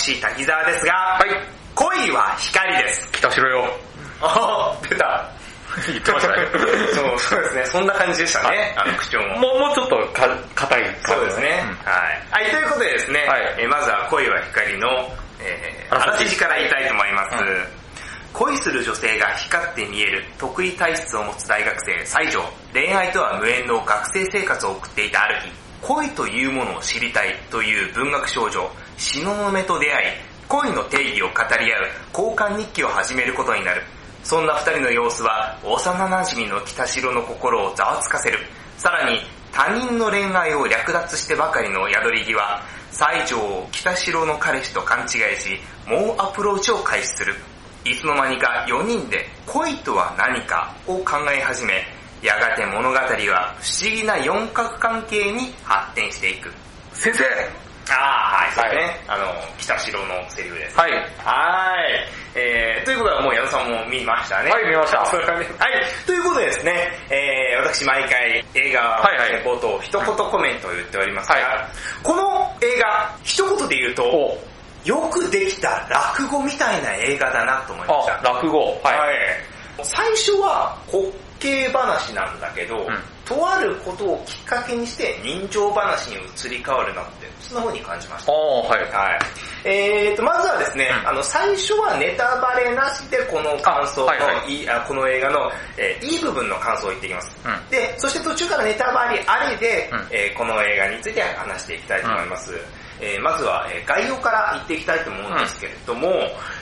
[0.03, 1.29] 私、滝沢ですが、はい。
[1.75, 3.09] 恋は光です。
[3.13, 3.63] 北城よ。
[4.19, 5.31] あー、出た。
[5.87, 6.47] 言ってましたね。
[6.93, 7.65] そう、そうですね。
[7.67, 8.75] そんな感じでしたね。
[8.75, 9.37] あの口調も。
[9.37, 11.65] もう、もうちょっとか硬い感じそうですね。
[11.85, 12.43] はい。
[12.43, 17.37] はい、ということでですね、はいえーまずは恋は光の、えー、あらすじから言いたいと思います。
[17.37, 17.67] うん
[18.33, 22.43] 恋する女性が光って見える得意体質を持つ大学生、西条。
[22.73, 30.07] 恋愛とは無縁の学生生活を送っていたある日、恋というものを知りたいという文学少女、東雲と出会い、
[30.47, 33.81] 恋の定義を語り合う交換日記を始めることになる。
[34.23, 38.39] そんな二人の様子は幼馴染の北城の心をざわつかせる。
[38.77, 39.19] さらに
[39.51, 47.35] 他人の恋愛を略奪してばかりの宿り際、西条を北城の彼氏と勘違いし、猛アプローチを開始する。
[47.85, 51.83] いつの間にか4人で恋とは何かを考え始め、
[52.21, 56.49] やがて物語は不思議な四角関係に発展していく。
[56.93, 57.23] 先生
[57.89, 59.03] ああ、はい、そうですはね。
[59.07, 59.25] あの、
[59.57, 60.77] 北城のセリフです。
[60.77, 60.91] はい。
[60.91, 62.23] はい。
[62.35, 64.49] えー、ということはもう矢野さんも見ましたね。
[64.49, 65.45] はい見ましたそれ はい。
[66.05, 71.43] ということでですね、えー、私毎回映画はいはい冒頭一言コメントを言っておりますが、はい
[72.01, 74.37] この映画、一言で言うと、お
[74.83, 78.19] よくできた落語みたいな映画だなと思いました。
[78.19, 78.81] あ、落語。
[78.83, 78.99] はい。
[78.99, 79.17] はい。
[79.83, 81.05] 最初は滑
[81.39, 82.87] 稽話なんだけど、ん
[83.25, 88.31] とあることをきっかけにして人情話に移り変わるなって、そんな風に感じました。
[88.33, 88.81] はい。
[88.91, 89.19] はい。
[89.65, 97.37] えーと、まずはですね、うんあの、最初はネタバレなしでこの感想の、いはいいあこの映画の、えーいい部分の感想を言っていきます。
[97.45, 102.53] うんで、そして途中からネタバレありで、うんえーこの映画について話していきたいと思います。
[102.99, 106.09] えーまずは、えー概要から言っていきたいと思うんですけれども、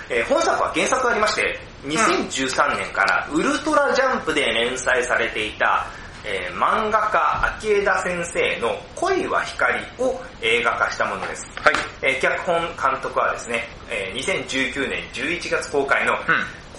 [0.10, 5.88] えー本作は原作がありまして、2013年からウルトラジャンプで連載されていた、
[6.26, 11.46] えー漫画家秋枝先生の恋は光を映画化したものです。
[11.62, 11.76] はい。
[12.02, 16.20] えー脚本監督はですね、えー2019年11月公開の、うん。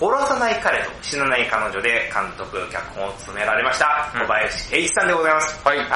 [0.03, 5.61] 殺さない彼と死なない彼女で監督、脚本を務められました、うん小林圭一さんでございます。
[5.65, 5.89] はいはい。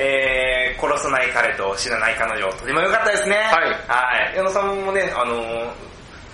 [0.00, 3.36] えー、殺さない彼と死なない彼女、とても良かったですね。
[3.36, 4.36] はいはい。
[4.36, 5.68] 矢野さんもね、あのー、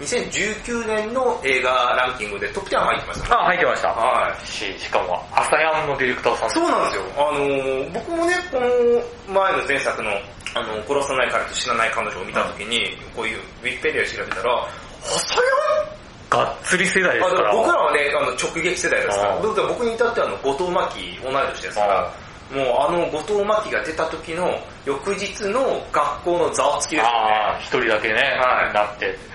[0.00, 3.34] 2019年の映画ランキングでトップ10入ってましたね。
[3.36, 3.88] あ、入ってました。
[3.88, 4.46] はい。
[4.46, 6.50] し、しかも、朝ヤンのディレクターさん。
[6.50, 7.02] そうなんですよ。
[7.16, 10.10] あのー、僕もね、この前の前作の、
[10.56, 14.68] あの、殺さない彼と死なない彼女を見たときに、こういうウィキペディア調べたら、
[15.04, 15.40] 朝や
[15.84, 17.52] んがっつり世代ですから。
[17.54, 19.36] 僕らはね、あの直撃世代ですから。
[19.36, 22.12] うん僕僕に至ってはあの後藤真希同い年ですから。
[22.50, 27.58] もうあの後藤真希が出た時の翌日の学校のざわつきですよね。
[27.60, 29.29] 一人だけね、はいなって。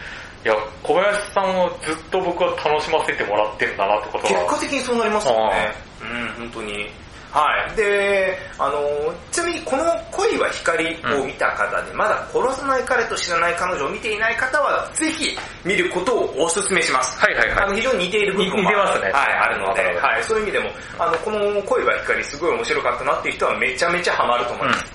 [0.46, 0.54] いや、
[0.84, 4.46] 小林さんをずっと僕は楽しませてもらってんだなってこと結は。
[4.46, 5.74] 果的にそうなりますよね。
[6.00, 6.86] うん、本当に。
[7.34, 7.76] はい。
[7.76, 10.86] で、あの、ちなみにこの恋は光
[11.20, 17.20] を見た方で、まだ殺さない彼と知らない彼女を見ていない方は、ぜひ見ることをお勧めします。
[17.20, 17.58] はいはいはい。
[17.66, 24.86] あの非常に似ている部分も似てますねはい、あるので、はい、そういう意味でも、あの、この恋は光すごい面白かったなっていう人はめちゃめちゃハマると思います。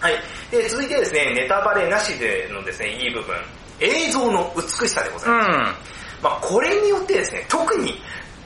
[0.00, 0.14] はい。
[0.52, 3.34] で、続いてですね、ネタバレなしでのですね、いい部分。
[3.82, 5.48] 映像の美しさでございます。
[5.48, 6.22] うん。
[6.22, 8.00] まあこれによってですね、特に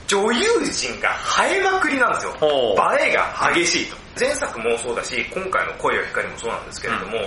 [0.07, 0.41] 女優
[0.73, 1.11] 陣が
[1.49, 2.35] 映えまくりなんですよ。
[2.41, 3.97] 映えが激しいと。
[4.19, 7.19] 前作もそうだし、今回の恋は光もそうなんですけれども、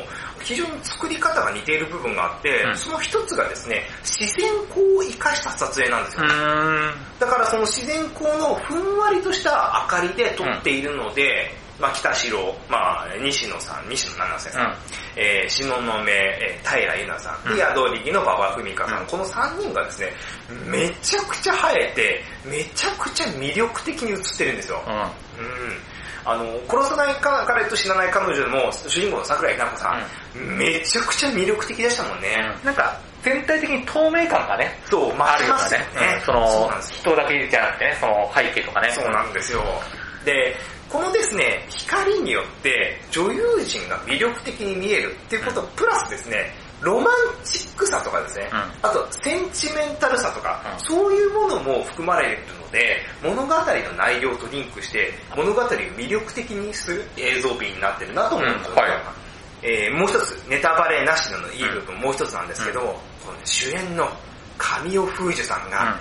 [0.41, 6.23] 非常に作り方が似ている部分があって、うんその一つがですね、自然光を生かした撮影なんですよ。
[6.23, 6.93] うん。
[7.19, 12.37] だからその自然光のふんわりとした明かりで撮っているので、まあ北城、
[12.69, 14.73] まあ西野さん、西野七瀬さん、うん
[15.15, 20.13] えー、篠野目、えー、平優奈さん、うんで、宿力の馬場文香さん、うんこの3人がですね、
[20.65, 24.81] めちゃくちゃ映えて、めちゃくちゃ魅力的に映ってるんですよ。
[24.87, 24.93] うん。
[24.93, 25.09] うん。
[26.25, 29.97] あの、殺さない彼と死なない彼女も、主人公の桜井菜子さ
[30.35, 32.37] ん、めちゃくちゃ魅力的でしたもんね。
[32.63, 36.15] なんか、全体的に透明感がね、そう、あありますするよねよね。。
[36.15, 38.91] うんそのそうなんですよ人だけじゃなくてね、その背景とかね。
[38.91, 39.63] そうなんですよ。
[40.25, 40.55] で、
[40.89, 48.58] このですね、光によって女優陣が魅力的に見えるっていうこと、プラスですね、ロマンチックさとかですね、うん。
[48.58, 50.80] あとセンチメンタルさとか、うん。
[50.80, 58.78] そういうものも含まれるので、物語の内容とリンクして、物語を魅力的にする映像美になってるなと思うんですよ、うん。
[58.80, 58.91] はい。
[59.62, 62.80] えーもう一つ、ネタバレなしのいい部分、もう一つなんですけど、
[63.25, 64.10] この主演の
[64.58, 65.99] 神尾楓珠さんが、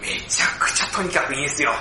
[0.00, 1.72] めちゃくちゃとにかくいいんですよ。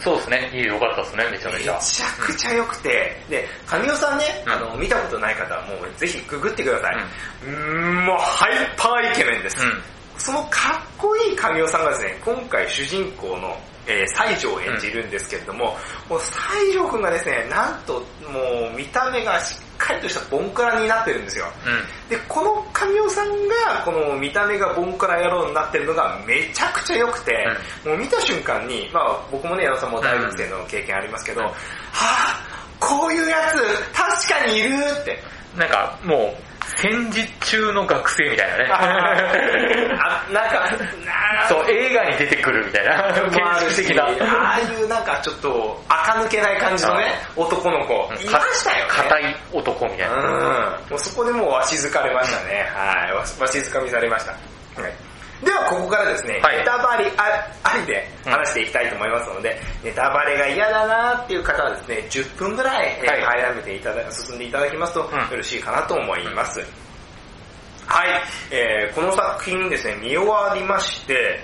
[0.00, 0.50] そうですね。
[0.54, 1.74] いいよかったですね、めちゃめちゃ。
[1.74, 6.96] めちゃくちゃ良くて、で、神尾さんね、うんあの、見たことない方はもうぜひググってください。
[7.44, 9.60] うーん、もうハイパーイケメンです。
[9.60, 9.82] うん。
[10.18, 13.56] そのかっこいい神尾さんがですね、今回主人公の、
[13.86, 15.76] えー、西条を演じるんですけれども、
[16.08, 18.00] もう西条くんがですね、なんとも
[18.72, 21.46] う見た目がしっかりとしたボンクラになってるんですよ。
[21.64, 22.10] うん。
[22.10, 27.46] で、この神尾さんが、この見た目がボンクラ野郎になってるのがめちゃくちゃ良くて、
[27.84, 34.68] もう見た瞬間に、まあ僕もね、矢野さんも大学生の経験ありますけど、うんはぁ、こういうやつ確かにいる
[35.00, 35.18] って。
[35.56, 38.64] なんか、もう、戦時中の学生みたいなね。
[39.98, 40.60] あ、なんか、
[41.04, 42.96] なそう、映画に出てくるみたいな。
[43.30, 44.04] もあるし建築的な。
[44.04, 48.90] ああいうなんかちょっと垢抜けない感じのね、男の子、いましたよね。
[48.90, 50.16] 硬い男みたいな。
[50.16, 50.90] うん。
[50.90, 52.68] もうそこでもうわしづかれましたね。
[52.74, 53.12] はい。
[53.14, 54.32] わしづかみされました。
[54.32, 55.07] はい。
[55.42, 56.58] ではここからですね、はい。
[56.58, 57.22] ネタバレあ
[57.62, 63.22] ありで話していきたいと思いますので、ネタバレが嫌だなっていう方はですね、10分ぐらい、えーはい。
[63.22, 65.04] 早めていただ進んでいただきますと、ん。
[65.04, 66.60] よろしいかなと思います。
[67.86, 68.08] はい、
[68.50, 71.40] えー、この作品ですね、見終わりまして、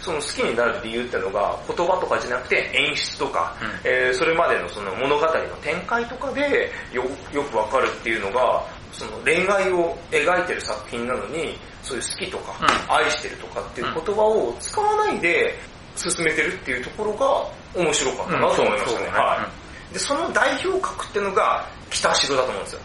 [0.00, 3.68] その好きになる理由っていうのが言葉とかじゃなくて演出とか、うん。
[3.84, 5.30] えーそれまでのその物語の
[5.62, 8.64] 展開とかでよよくわかるっていうのが、
[8.98, 12.52] その恋愛を描いてる作品なのに、そういう好きとか、
[12.88, 15.54] 愛してるとかっていう言葉を使わないで
[15.96, 19.06] 進めてるっていうところが面白かったなと思いましたね。
[19.06, 19.48] うんは
[19.90, 19.92] い。
[19.94, 22.80] で、その代表格っていうのが北城だと思うんですよ。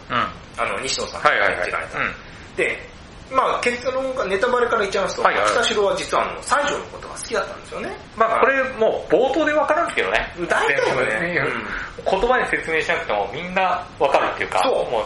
[0.56, 1.58] あの、西野さんはいはいはい。
[1.58, 1.98] 演じられた。
[1.98, 2.14] うん
[2.56, 2.78] で、
[3.32, 7.90] まあ結論がネタバレから言っちゃいますと、はいはい北城は実はあの、西条のことが好きだったんですよね。
[8.16, 10.32] まあこれもう冒頭でわかるんけどね。
[10.48, 14.60] 大体はね うん言葉に説明しなくてもみんなわかるっていうか。
[14.64, 15.04] そうもう、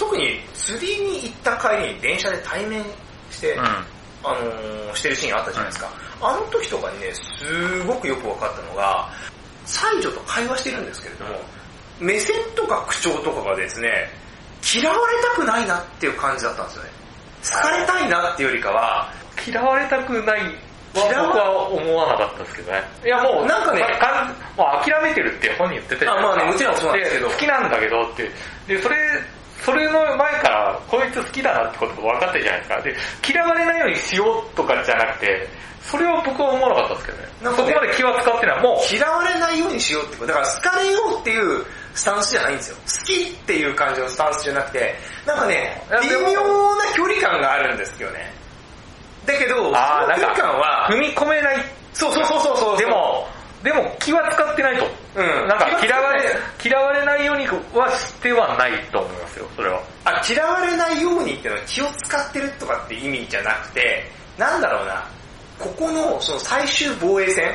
[0.00, 2.82] 特に釣りに行った帰りに電車で対面
[3.30, 3.64] して、うん。
[4.22, 5.90] あのーしてるシーンあったじゃないですか。
[6.20, 9.08] あの時とかにね、すごくよく分かったのが、
[9.66, 11.40] 西条と会話してるんですけれども、
[12.00, 14.10] 目線とか口調とかがですね、
[14.74, 16.90] 嫌われたくないなっていう感じだったんですよね。
[17.44, 19.12] 好かれたいなっていうよりかは、
[19.46, 20.40] 嫌われたくない
[20.92, 22.82] 僕は思わなかったですけどね。
[23.04, 26.32] いやもう、なんかねかんもう諦めてるって本人言ってたじゃないですか。
[26.32, 28.30] あまあねもちろんそうなんですけど好きなんだけどって。
[28.66, 28.96] で、それ、
[29.62, 32.82] それの前から、こいつ好きだなってことが分かってるじゃないですか。
[32.82, 32.96] で、
[33.32, 35.48] 嫌われないようにしようとかじゃなくて、
[35.82, 37.28] それは僕は思わなかったですけどね。
[37.42, 38.62] なんかねそこまで気は使ってない。
[38.62, 40.26] もう、嫌われないようにしようってこと。
[40.28, 42.76] だから好かれようっていうスタンスじゃないんですよ。
[42.76, 44.94] 好きっていう感じのスタンスじゃなくて、
[45.26, 48.32] なんかね微妙な距離感があるんですよね。
[49.26, 51.56] だけど、その距離感は、踏み込めない。
[51.92, 52.78] そうそうそうそうそう。
[52.78, 53.28] で、も、
[53.62, 54.86] でも気は使ってないと。
[55.16, 55.48] うん。
[55.48, 56.22] なんか嫌われ
[56.64, 59.82] 嫌われないようにはしてはないと思いますよ、それは。
[60.04, 64.04] あ、嫌われないようにっていうのは気を使ってるとかって意味じゃなくて、
[64.38, 65.04] なんだろうな、
[65.58, 67.52] ここのその最終防衛戦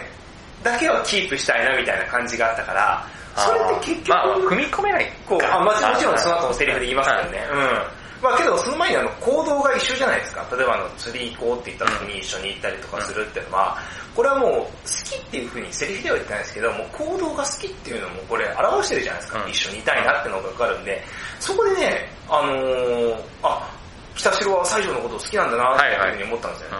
[0.64, 7.48] だけはキープしたいなみたいな感じがあったから、それって結局、まあ、踏み込めないこう、かあ、まあもちろんその後のセリフで言いますけどね。
[7.52, 8.05] うん。
[8.26, 10.46] まあけど、その前にあの、行動が一緒じゃないですか。
[10.52, 13.78] 例えばあの、釣り行こうって言った時に一緒に行ったりとかするっていうのは、
[14.16, 14.68] これはもう、好
[15.04, 19.44] きっていう風にセリフでは言ってないですけど、もう行動が好きっていうのもこれ表してるじゃないですか。
[19.44, 21.04] うん一緒にいたいなってのがわかるんで、
[21.40, 23.70] そこでね、あのー、あ、
[24.16, 26.78] 北城は西条のことを好きなんだなっていう風に思ったんですよね。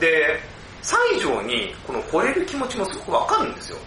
[0.00, 0.40] で、
[0.82, 3.78] 西条にこの惚れる気持ちもすごくわかるんですよ。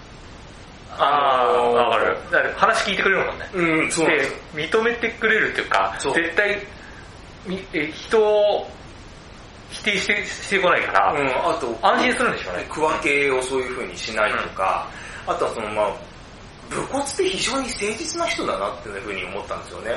[0.97, 2.17] ああ、わかる。
[2.55, 3.49] 話聞いてくれるもんね。
[3.53, 6.61] うん、そうで認めてくれるっていうか、そう絶対、み
[7.73, 8.67] え人を
[9.69, 12.65] 否定してしてこないから、うん、あと、安心するんでしょうね。
[12.69, 14.87] 区分けをそういう風にしないとか、
[15.25, 15.95] あとはそのまあ、
[16.69, 19.91] 武骨で非常に誠実な人だなっていう風に思ったんですよね。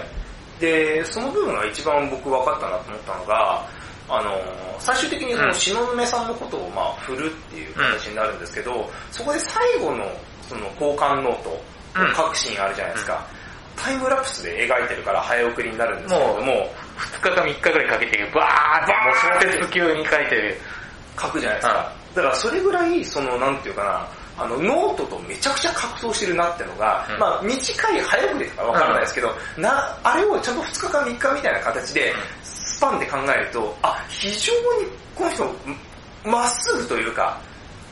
[0.60, 3.66] で、その部分が一番僕分かったなと思ったのが、
[4.08, 4.30] あの、
[4.78, 10.04] 最終的にその東雲さんのことをまあ振るっていう形になるんですけど、そこで最後の
[10.48, 11.62] その交換ノートを
[12.16, 13.26] 書くシーンあるじゃないですか。
[13.76, 20.56] タイムラプスで書いてるから早送りになるんですけれども、2日か3日ぐらいかけて、バーって、もう小説級に書いてる。
[21.20, 21.92] 書くじゃないですか。
[22.14, 24.08] だからそれぐらい、その、なんていうかな、
[24.42, 27.18] あの、ノートとめちゃくちゃ格闘してるなってのが、うん。
[27.18, 35.54] まあ短い早送りとかわからないですけど、な、あれをちゃんと2日か3日みたいな形で、スパンで考えると、あ、非常にこの人、
[36.24, 37.38] まっすぐというか、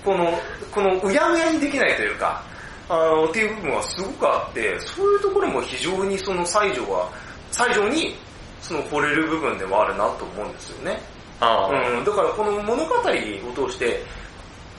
[0.05, 0.39] この、
[0.73, 2.43] このうやむやにできないというか、
[2.89, 7.11] あの、っていう部分はすごくあって、そういうところも非常にその西条は、
[7.51, 8.17] 西条に
[8.61, 11.01] その惚れる部分でもあるなと思うんですよね。
[11.99, 14.03] うん、だからこの物語を通して、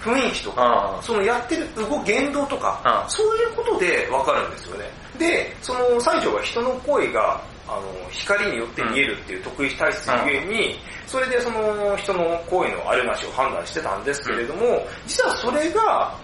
[0.01, 4.85] 雰囲気とか、そのやってる動言動とか、そういうことでわかるんですよね。
[5.17, 16.15] で、その西条は人の声が、あの、光によって見えるっていう得意体質ゆえに、それでその人の声のあるなしを判断してたんですけれども、実はそれが、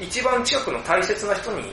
[0.00, 1.72] 一番近くの大切な人に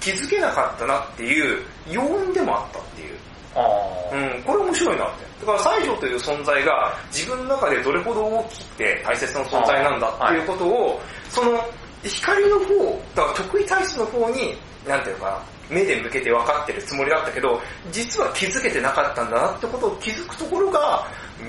[0.00, 3.18] 気づけなかったなっていう要因でもあったっていう。
[3.56, 5.46] うん、これ面白いなって。
[5.46, 11.64] だから西条という存在が自分の中でどれほど大きくて大切な存在なんだっていうことを、その
[12.04, 17.60] 光の方、だから得意体質の方に、なんていうのかな、目で向けて分かってるつもりだったけど、
[17.90, 21.06] 実は気づけてなかったんだなってことを気づくところが、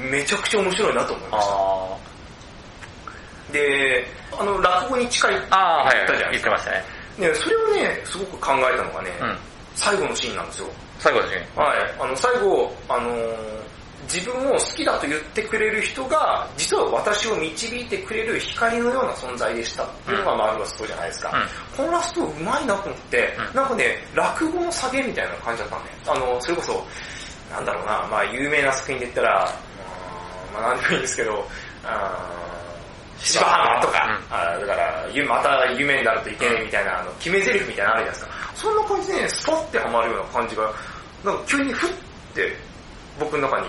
[0.09, 1.53] めちゃくちゃ面白いなと思いました。
[1.53, 2.11] あ
[3.51, 4.05] で、
[4.39, 6.49] あの、落語に近いってあ、ああ、はい言ったじゃないですか。
[6.49, 7.27] 言ってましたね。
[7.29, 9.37] ね、それをね、すごく考えたのがね、うん。
[9.75, 10.67] 最後のシーンなんですよ。
[11.01, 11.47] 最後ですね。
[11.55, 11.77] はい。
[11.99, 13.61] あの、最後、あのー
[14.11, 21.31] 自分を好きだと言ってくれる人が、実は私を導いてくれる光のような存在でしたっていうのが、まあ、あるラストじゃないですか。
[21.77, 26.85] このラストうまいなと思って、うんなんかね、落語の下げみたいな感じだったんで、あの、それこそ、
[27.51, 31.47] なんだろうな、まあ、有名な作品で言ったら、うーんまあ、なんでもいいんですけど、
[31.85, 32.60] あー
[33.23, 38.31] 芝浜とか、あーだから、ゆまた夢になるといけないみたいな、あの、決め台詞みたいなのあるじゃないですか。
[38.55, 40.63] そんな感じでね、スパッてハマるような感じが、
[41.23, 41.89] なんか急にふっ
[42.33, 42.55] て、
[43.19, 43.67] 僕の中に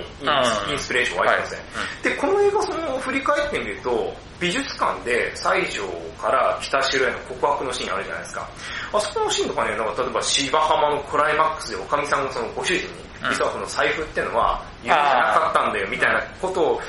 [0.71, 1.61] インスピレーション湧いてますね。
[2.03, 5.87] で、この映画その振り返ってみると、美術館で西条
[6.21, 8.49] から北城への告白のシーンあるじゃないですか。
[8.93, 16.81] あそこのシーンとかね、なんか例えば芝浜のクライマックスでおかみさんがそのご主人に、うん実はこの財布ってのは夢じゃなかったんだよみたいなことを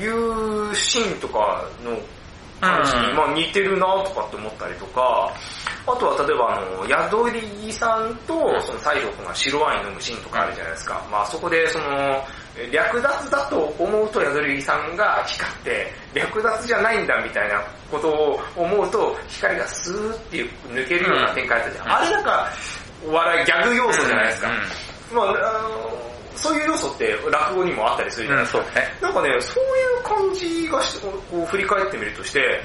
[0.00, 1.96] 言うシーンとかの
[2.60, 5.32] 感じまあ似てるなとかって思ったりとか、
[5.86, 11.06] あとは例えばあの、宿りさんとその西条くんが白ワイン飲むシーンとかあるじゃないですか。
[11.10, 12.24] まあそこでその、
[12.72, 21.86] 略奪だと思うと宿りさんが光って、略奪じゃないんだみたいなことを思うと、光がスーって抜けるような展開だったじゃん。
[21.86, 22.48] うんあれなんか、
[23.06, 24.48] 笑い、ギャグ要素じゃないですか。
[24.48, 28.62] うんまあ、あのそういう要素って落語にもあったりするじゃないですか。
[28.64, 28.98] そうですね。
[29.02, 32.60] なんかね、そういう感じがして、こう振り返ってみるとして、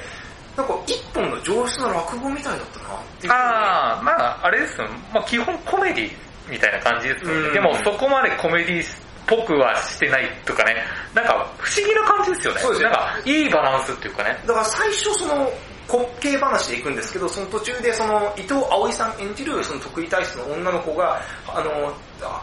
[0.55, 3.33] なんか一本の上質な落語みたいだったなっていう。
[3.33, 4.87] ああ、まああれですよ。
[5.13, 6.11] まあ基本コメディ
[6.49, 7.49] みたいな感じですようんね。
[7.51, 8.85] でもそこまでコメディっ
[9.27, 10.75] ぽくはしてないとかね。
[11.13, 12.59] なんか不思議な感じですよね。
[12.59, 14.37] そうですねなんかいいバランスっていうかね。
[14.45, 15.51] だから最初その
[15.91, 21.93] 滑稽話で行くんですけど、その途中でその伊藤葵さん演じるその得意体質の女の子が、あの、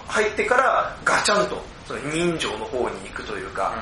[0.06, 3.72] 入ってからガチャンとその人情の方に行くというか、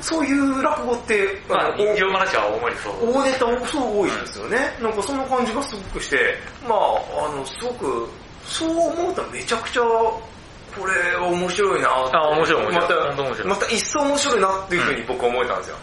[0.00, 3.12] そういう落語って、まあの人情話は主にそう。
[3.12, 4.58] 大ネタもすごい多いんですよね。
[4.82, 6.36] なんかその感じがすごくして、
[6.68, 8.08] まあ、あの、すごく、
[8.44, 15.76] そう思うとめちゃくちゃ、これ面白いなあ面白い面白いまたまた一層面白いなっていうふうに僕は思えたんですよ。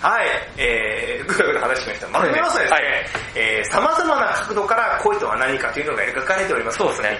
[0.00, 0.28] はい、
[0.58, 2.08] えー、ぐだぐだ話しました。
[2.08, 2.84] まとめますとですね、はい
[3.34, 6.78] えー、様々な角度から恋とは何かというのが描かれております。
[6.78, 7.18] そうですねはい。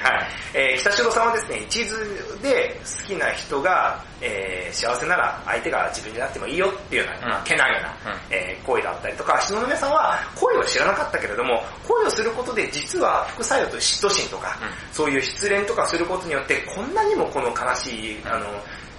[0.52, 14.58] えー、北城さんはですね、一途で好きな人が、えー、幸せなら相手が自分じゃなくてもいいよっていうような、うんまあ、けなげな、うんえー恋だったりとか、篠宮さんは恋を知らなかったけれども、恋をすることで実は副作用と嫉妬心とか、
[14.92, 18.46] そういう失恋とかすることによって、こんなにもこの悲しい、あの、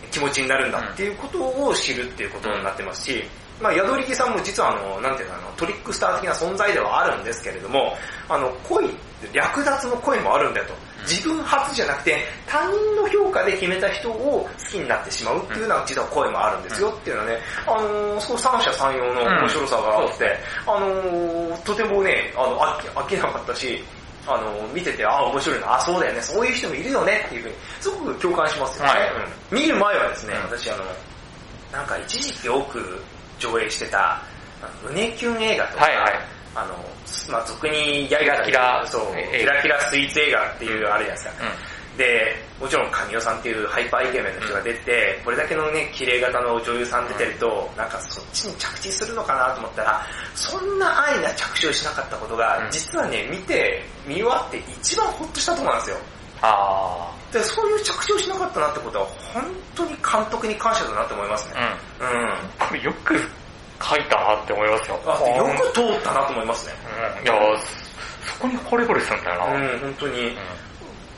[0.09, 3.28] 気持ちになるんだっていうことを知るっていうことになってますし、
[3.61, 7.95] まあ、宿力さんも実はあの、なんていうかあの、トリックスター的な存在ではあるんですけれども、
[8.29, 8.89] あの、恋、
[9.33, 10.73] 略奪の恋もあるんだよと。
[11.07, 20.37] 自分初じゃなくて、他人の評価で決めた人を好きになってしまうっていうのは実は声もあるんですよっていうのはね、あのー、その三者三様の面白さがあって、
[20.67, 23.81] あのー、とてもね、あの、飽きなかったし、
[24.27, 28.91] あのー、見てて、あ、面白いな、あ、そうだよね、そういう人もいるよねっていうふうに、すごく共感しますよね。
[28.91, 29.09] はい。
[29.51, 29.57] うん。
[29.57, 30.41] 見る前はですね、うん。
[30.43, 30.83] 私あの、
[31.71, 33.01] なんか一時期多く
[33.39, 34.21] 上映してた、
[34.83, 36.73] 胸キュン映画とか、はいはいあの、
[37.29, 39.01] まあ、俗にやりキラキラそう、
[39.38, 41.31] キラキラスイーツ映画っていうあるじゃないですか。
[41.93, 41.97] うん。
[41.97, 55.97] で、もちろん神尾さんっていうハイパーイケメンの人が出て、これだけのね、綺麗型の女優さん出てると、なんかそっちに着地するのかなと思ったら、そんな愛な着地をしなかったことが、うん実はね、見て、見終わって一番ホッとしたところなんですよ。
[56.41, 59.43] あで、そういう着地をしなかったなってことは、本
[59.75, 61.61] 当に監督に感謝だなって思いますね。
[61.99, 62.03] ー。
[62.03, 62.21] うん。
[62.21, 62.36] うん。
[62.78, 63.15] これよく
[63.84, 64.99] 書いたなって思いますよ。
[65.05, 66.73] あよく通ったなと思いますね。
[67.19, 67.23] うん。
[67.23, 67.34] いや、
[68.25, 69.55] そこに惚れ惚れするんだよな。
[69.55, 70.21] うん、本当に。
[70.21, 70.38] うん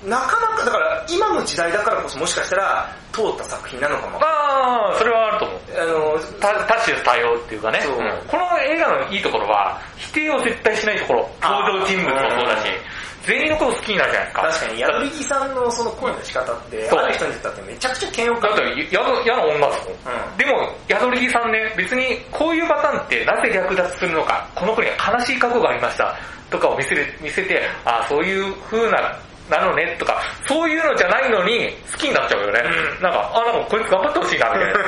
[0.06, 4.18] なかなか、だから今の時代だからこそもしかしたら通った作品なのかも。
[4.24, 5.60] ああ、それはあると思う。
[5.76, 12.70] あの、多多種多様っていうかね、うんこの映画のいいところは、否定を絶対しないところ、登場人物もそうだし、
[13.24, 14.42] 全員のこと好きになるじゃないですか。
[14.42, 20.18] 確かに、宿力さんのその声の仕方って、ある人にとってめちゃくちゃ嫌悪感だって、嫌な女ですもん。
[20.32, 26.16] うんでも、宿力さんね、別にこういうパターンってなぜ略奪するのか、この子には悲しい過去がありました、
[26.50, 29.18] とかを見せる見せて、あそういう風な、
[29.50, 32.62] なのね、とか、そういうのじゃないのに好きになっちゃうよね。
[32.66, 34.80] うんなんか、あ、なんかこいつ頑張ってほしいな、みたいな。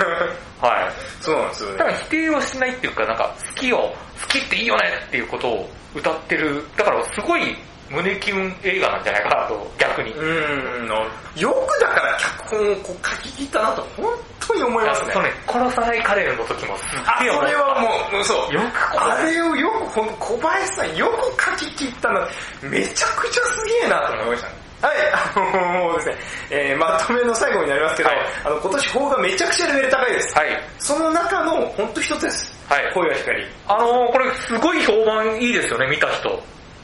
[0.62, 0.92] はい。
[1.22, 1.78] そうなんですよね。
[1.78, 6.64] だから否定をしないっていうか、なんか好きを、好きっていいよねっていうことを歌ってる。
[6.78, 7.58] だからすごい
[7.92, 10.12] 胸キュン映画なんじゃないかなと、逆に。
[10.12, 10.88] うん、
[11.36, 14.06] よくだから脚本をこう書き切ったなと本
[14.40, 15.14] 当に思いますね。
[15.14, 18.54] そうね、殺さないカレーの時もすっあ、そげえ思ったれはもう、そう。
[18.54, 22.28] よくあれをよく、ほん小林さんよく書き切ったな。
[22.62, 24.62] めちゃくちゃすげえなと思いましたね。
[24.82, 26.16] はい、あの、もうですね、
[26.50, 30.36] えー、まとめの最後になりますけど、はいあの、今年法がめちゃくちゃレベル高いです。
[30.36, 30.48] はい。
[30.80, 32.52] その中の本当一つです。
[32.68, 33.48] はい恋は光。
[33.68, 36.42] あのー、これすごい評判いいですよね、見た人。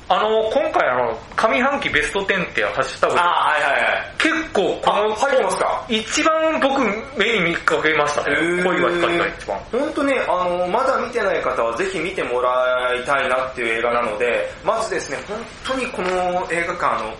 [0.10, 4.04] あのー、今回あの、上半期ベスト10ってハッシュタグであ、はいはいはい。
[4.18, 5.86] 結構この、あ入ってますか？
[5.90, 6.80] 一番僕
[7.20, 8.64] 目に見かけましたね。
[8.64, 9.60] 恋は光が一番。
[9.72, 17.14] 本当ね、あの、まだ見てない方はぜひ見てもらいたいなっていう映画なので、まずですね、本当にこの映画館、あの、え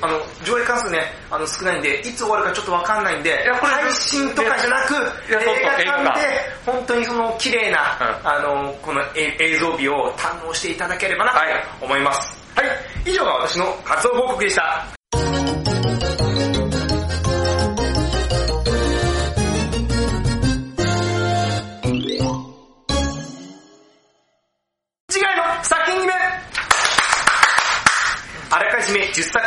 [0.00, 4.94] あの、上映関数ね、あの少ないんで、いつ終わるかちょっとわかんないんで、配信とかじゃなく、
[5.28, 12.36] 映画館で映、本当にその綺麗な、うんあの、このえ映像美を堪能していただければなとはい思います。
[12.54, 15.01] はい、以上が私の活動報告でした。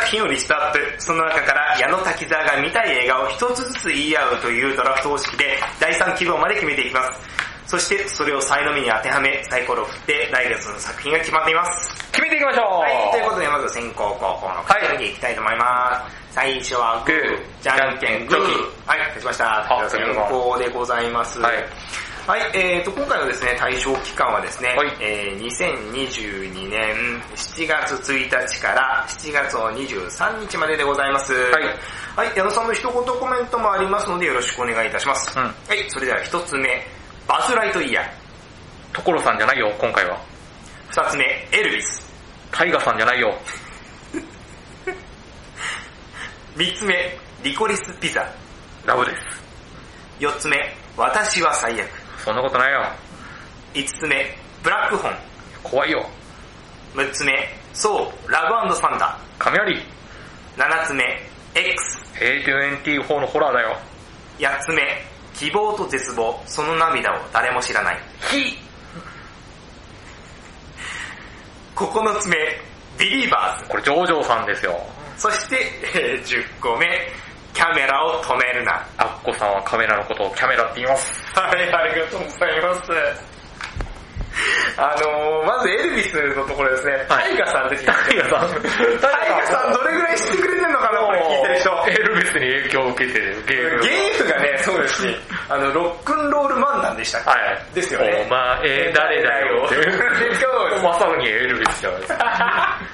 [0.06, 1.02] 作品をリストアップ。
[1.02, 7.18] その中から矢野滝沢が見たい映画を一つずつ言い合うというドラフト方式で第3希望まで決めていきます。
[7.66, 12.12] そしてそれを才の目に当てはめ、サイコロを振って来月の作品が決まっています。
[12.12, 16.14] 決めていきましょうはい、ということでまず先行後攻の2人でいきたいと思います。
[16.30, 18.38] 最初はグーじゃんけん、グー。
[18.86, 19.58] はい、勝ちました。
[19.58, 21.40] あ先行でございます。
[21.40, 21.54] はい。
[22.26, 31.32] はい、えーと、今回のですね、対象期間はですね、はいえー2022年7月1日から7月の23日まででございます。
[31.32, 31.64] はい。
[32.16, 35.38] はい、矢野さんの一言コメントもありますのでよろしくお願いいたします。
[35.38, 36.84] うんはい、それでは一つ目、
[37.28, 38.02] バズ・ライトイヤ
[38.92, 40.16] 所さんじゃないよ、今回は。
[40.16, 40.18] ー。
[41.04, 42.12] 二つ目、エルビス。
[42.50, 43.38] タイガさんじゃないよ。
[46.56, 48.28] 三つ目、リコリス・ピザ。
[48.84, 49.16] ラブです。
[50.18, 52.05] 四つ目、私は最悪。
[52.26, 52.82] そんなことないよ。
[53.72, 55.12] 五つ目、ブラックホン。
[55.62, 56.04] 怖いよ。
[56.96, 57.32] 六つ目、
[57.72, 59.76] そう、ラブサンダ雷。
[59.76, 59.80] ー。
[60.58, 61.04] 七つ目、
[61.54, 62.00] X。
[62.18, 63.76] A24 のホラーだよ。
[64.40, 64.82] 八つ目、
[65.34, 67.98] 希望と絶望、その涙を誰も知らない。
[68.28, 68.58] ひ
[71.76, 72.36] 九つ目、
[72.98, 73.68] ビリーバーズ。
[73.68, 74.76] これ、ジョージョーさんですよ。
[75.16, 75.58] そして、
[75.94, 76.86] えー、10個目、
[77.56, 78.84] キャメラを止めるな。
[78.98, 81.10] アッコさんはカメラのことをキャメラって言います。
[81.32, 82.92] はい、ありがとうございます。
[84.76, 87.94] あのー、まずエルビスのところですね、はいタイガさん出てきた。
[87.94, 88.60] タイガさん。
[88.60, 91.72] タイガさんどれぐらい知ってくれてんのかな、これ聞いてる人。
[91.88, 93.80] エルビスに影響を受けてるゲーム。
[93.80, 95.16] ゲームがね、そうですし、
[95.48, 97.30] あの、ロックンロール漫談でしたっけ？
[97.30, 97.74] はい。
[97.74, 98.26] ですよね。
[98.28, 99.76] お前誰だよって。
[100.36, 100.46] そ
[100.78, 102.78] うまさにエルビスじゃないですか。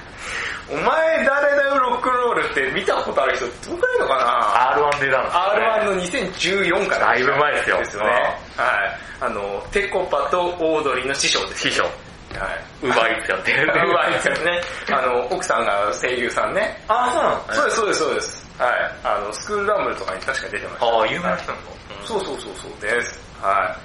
[0.69, 8.09] お前誰だよロックンロールって見たことある人どんくらいのかな？R1 でなんですよね R1 の2014からだいぶ前ですよですよね。
[8.09, 8.37] はい。
[9.21, 11.83] あの、テコパとオードリーの師匠です、師匠。
[11.83, 11.91] はい。
[12.81, 13.63] ウーバーイーツやってる。
[13.63, 14.61] うまいですよね。
[14.91, 16.81] あの、奥さんが声優さんね。
[16.87, 18.61] あ、そうなんですそうです、そうです、そうです。
[18.63, 18.71] はい。
[19.03, 20.85] あの、スクールランブルとかに確か出てました。
[20.87, 21.73] ああ、有名な人なの？
[22.05, 23.19] そうそうそうそうです。
[23.41, 23.75] は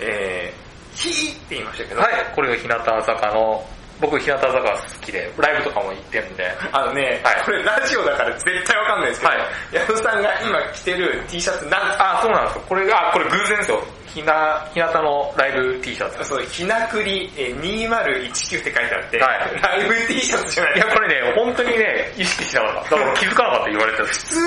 [0.00, 0.02] い。
[0.02, 3.64] えー、ひーって言いましたけど、はい、これが日向坂の、
[4.00, 9.40] 僕日向坂好きで、ライブとかも行ってるんで、あのね、はいこれラジオだから絶対わかんないですけど、はい
[9.72, 12.62] 矢野さんが今着てる T シャツなんですかあ、そうなんですよ。
[12.68, 13.82] これが、あこれ偶然ですよ。
[14.06, 16.24] ひな、日向のライブ T シャツ。
[16.24, 22.96] そう、ひなくりえー2019って書いてあって、はいライブ T シャツじゃないいや、これね、本当にね、意識しなかった。
[22.96, 24.04] だから気づかなかった言われてた。
[24.04, 24.40] 普通、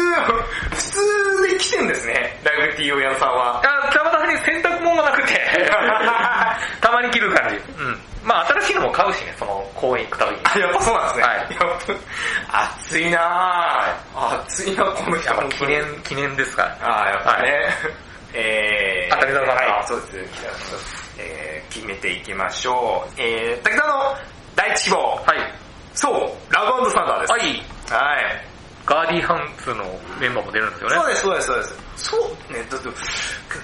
[0.70, 3.62] 普通で着てんですね、ライブ T を矢野さんは。
[3.64, 5.40] あ、たまたまに洗濯物がなくて、
[6.82, 7.56] たまに着る感じ。
[7.56, 8.00] うん。
[8.24, 10.42] まあ新しいのも買うしね、その公園行くたびに。
[10.44, 11.24] あ、やっぱそうなんですね。
[11.24, 11.48] はいやっ
[12.52, 14.42] ぱ暑いなぁ。
[14.44, 16.78] 暑いなこの人やっぱ記念、記念ですから。
[16.82, 17.50] ああ、やっぱね。
[18.34, 21.16] えー、あ滝沢さんはい、そうです。
[21.18, 23.22] えー、決めていきましょう。
[23.22, 24.18] えー、滝沢の
[24.56, 24.98] 第一希望。
[24.98, 25.54] はい。
[25.94, 27.32] そう、ラブサンダーです。
[27.32, 27.42] はい。
[27.42, 28.49] はい。
[28.90, 29.86] ガーディーハンズの
[30.20, 30.96] メンバーも出るんですよね。
[30.96, 31.76] そうです、そうです、そうです。
[31.96, 32.90] そうね、だって、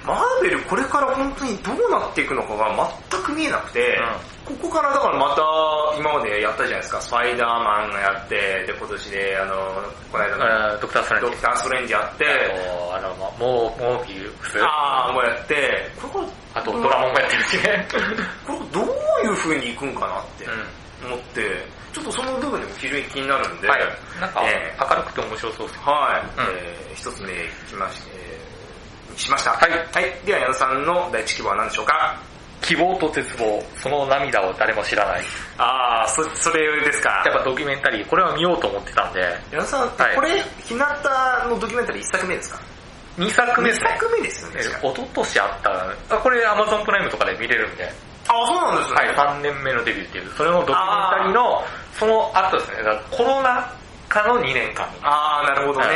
[0.05, 3.99] マーベルこれから本当にどうなっていくのかが全く見えなくて、
[4.45, 5.41] ここからだからまた
[5.97, 8.35] 今までやったじゃないですか、スパイダーマンがやって、
[8.67, 9.55] で今年であの、
[10.11, 11.41] この間のえードクターストレンジドク。
[11.41, 12.25] ターストレンジやって、
[12.93, 14.59] あの、まあ、モー、モービウス。
[14.61, 17.87] あーもうやって、これあとドラモンもやってるしね。
[18.45, 18.85] これどう
[19.25, 20.49] いう風にいくんかなってう
[21.07, 21.65] 思って、
[21.95, 23.71] ちょっとその部分でも非常に気になるんで、ん。
[23.71, 23.81] はい。
[24.19, 25.79] なんか、え明るくて面白そうです。
[25.79, 27.31] はい、うんえー一つ目
[27.69, 29.51] きまし、えーしました。
[29.51, 30.11] はいはい。
[30.25, 32.19] では矢野さんの第一希望は何でしょうか？
[32.61, 35.23] 希望と絶望、その涙を誰も知らない。
[35.57, 39.21] ああ、そ、それですかやっぱドキュメンタリー、これは見ようと思ってたんで、
[39.51, 40.79] 矢野さん、はいこれ、日向
[41.49, 42.59] のドキュメンタリー1作目ですか
[43.17, 43.89] ？2作目 ?2 ですね。
[43.99, 44.63] 作目ですよね。
[44.63, 47.91] 確か一昨年あった、あ、これ Amazon プライムとかで見れるんで、
[48.27, 48.95] ああ、そうなんですね。
[48.95, 51.63] はい、3年目のデビューっていう、それのドキュメンタリーの、
[51.99, 53.71] その後ですね、だからコロナ
[54.09, 54.85] 禍の2年間。
[55.01, 55.87] ああ、なるほどね。
[55.87, 55.95] はい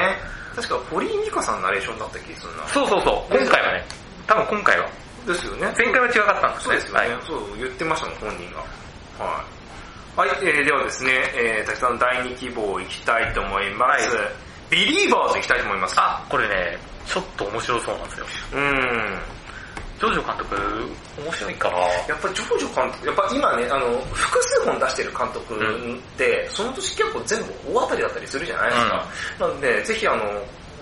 [0.55, 2.67] 確か、堀井美香さんナレーションだった気がするな。
[2.67, 3.86] そうそうそう、今回はね、
[4.27, 4.89] 多分今回は、
[5.25, 5.71] ですよね。
[5.77, 6.69] 前回は違かったんですね。
[6.69, 7.19] そうですよね、はい。
[7.23, 8.59] そう言ってましたもん、本人が。
[9.23, 10.27] はい。
[10.27, 14.15] はい、えー、ではですね、えー、滝さん第2希望いきたいと思います。
[14.15, 15.95] はいビリーバーズいきたいと思います。
[15.97, 16.77] あ、これね、
[17.07, 18.25] ちょっと面白そうなんですよ。
[18.53, 19.19] うーん。
[20.00, 20.56] ジョジョ監督、
[21.22, 29.06] 面白いから、やっぱジョジョ監督、やっぱ今ね、あの、複数本出してる監督って、その年結構全部大当たりだったりするじゃないですか。
[29.39, 30.24] なので、ぜひあの、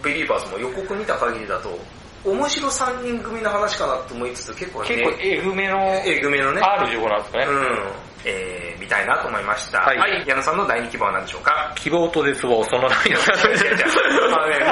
[0.03, 1.80] ビリーバーズも予告見た限りだと、
[2.24, 7.45] 面白3人組の話かなと思いつつ、結構ね、結構えぐめの、えぐめのね、R15 なんですかね。
[7.45, 7.91] うん、
[8.26, 9.79] えー、見たいなと思いました。
[9.79, 11.73] はい矢野さんの第2希望は何でしょうか？
[11.75, 14.63] 希望と絶望、その涙違う違う違うあのね、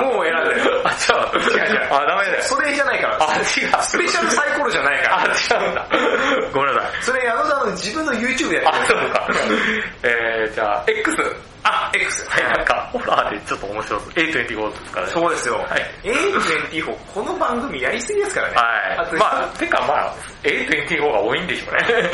[0.00, 0.88] もう、もう選んでる。
[0.88, 1.38] あ、違う。
[1.38, 1.88] 違う違う。
[1.92, 2.42] あ、ダメだよ。
[2.42, 3.18] それじゃないから。
[3.20, 3.44] あ、違う。
[3.44, 5.20] スペシャルサイコロじゃないから。
[5.20, 5.88] あ、違うんだ。
[6.52, 7.02] ごめんなさい。
[7.02, 9.28] それ矢野さんの自分の YouTube でやってあ、そうか。
[10.02, 11.16] えー、じゃあ、X。
[11.64, 12.26] あ、X。
[12.30, 14.10] はい、なんか、ホラーでちょっと面白そう。
[14.14, 15.12] A24 ですからね。
[15.12, 15.54] そうですよ。
[15.56, 18.54] はい A24、この番組やりすぎですからね。
[18.98, 19.18] あとはい。
[19.18, 20.14] まあ、てかまあ、
[20.44, 22.10] A24 が多いんでしょうね。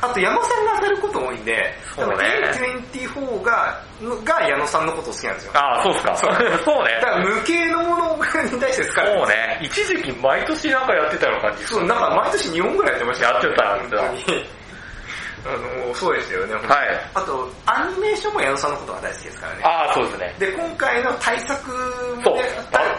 [0.00, 2.14] あと山さんが当たること多いんで、そうね
[2.52, 3.82] 多分 A24 が、
[4.24, 5.52] が矢野さんのこと好きなんですよ。
[5.54, 6.16] ああ、そうっすか。
[6.16, 7.10] そうねだ。
[7.10, 9.60] から無形のものに対して好かれてるそうね。
[9.62, 11.64] 一時期毎年なんかやってたような感じ。
[11.64, 14.60] そう、なんか毎年2本ぐらいやってましたよやってた本当に。
[15.42, 16.54] あの、そうでしたよね。
[16.54, 16.64] はい。
[17.14, 19.62] あと、アニメーションも矢野さんのことが大好きですからね。
[19.64, 20.34] ああ、そうですね。
[20.38, 21.70] で、今回の対策
[22.22, 22.42] もね、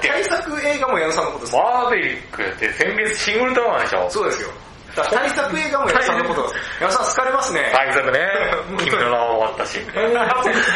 [0.02, 1.54] 対策映画も矢野さんのこと好き。
[1.54, 4.50] マーベリックって先月シングルタワーでしょそうですよ。
[4.96, 6.54] 対策映画も矢野さんのこと。
[6.80, 7.72] 矢野さん好かれますね。
[7.74, 8.20] 対策ね。
[8.78, 9.80] 君の名は終わったし。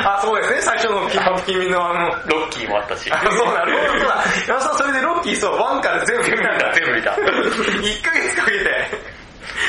[0.06, 0.62] あ、そうですね。
[0.62, 1.10] 最初の
[1.46, 3.12] 君のあの、ロッキーもあったし。
[3.12, 4.00] あそうなるほど。
[4.00, 4.24] そうだ。
[4.48, 7.12] 矢野さんそれでロッキーそう、1から全部全部見た、全部見た。
[7.12, 9.15] 1ヶ月かけて。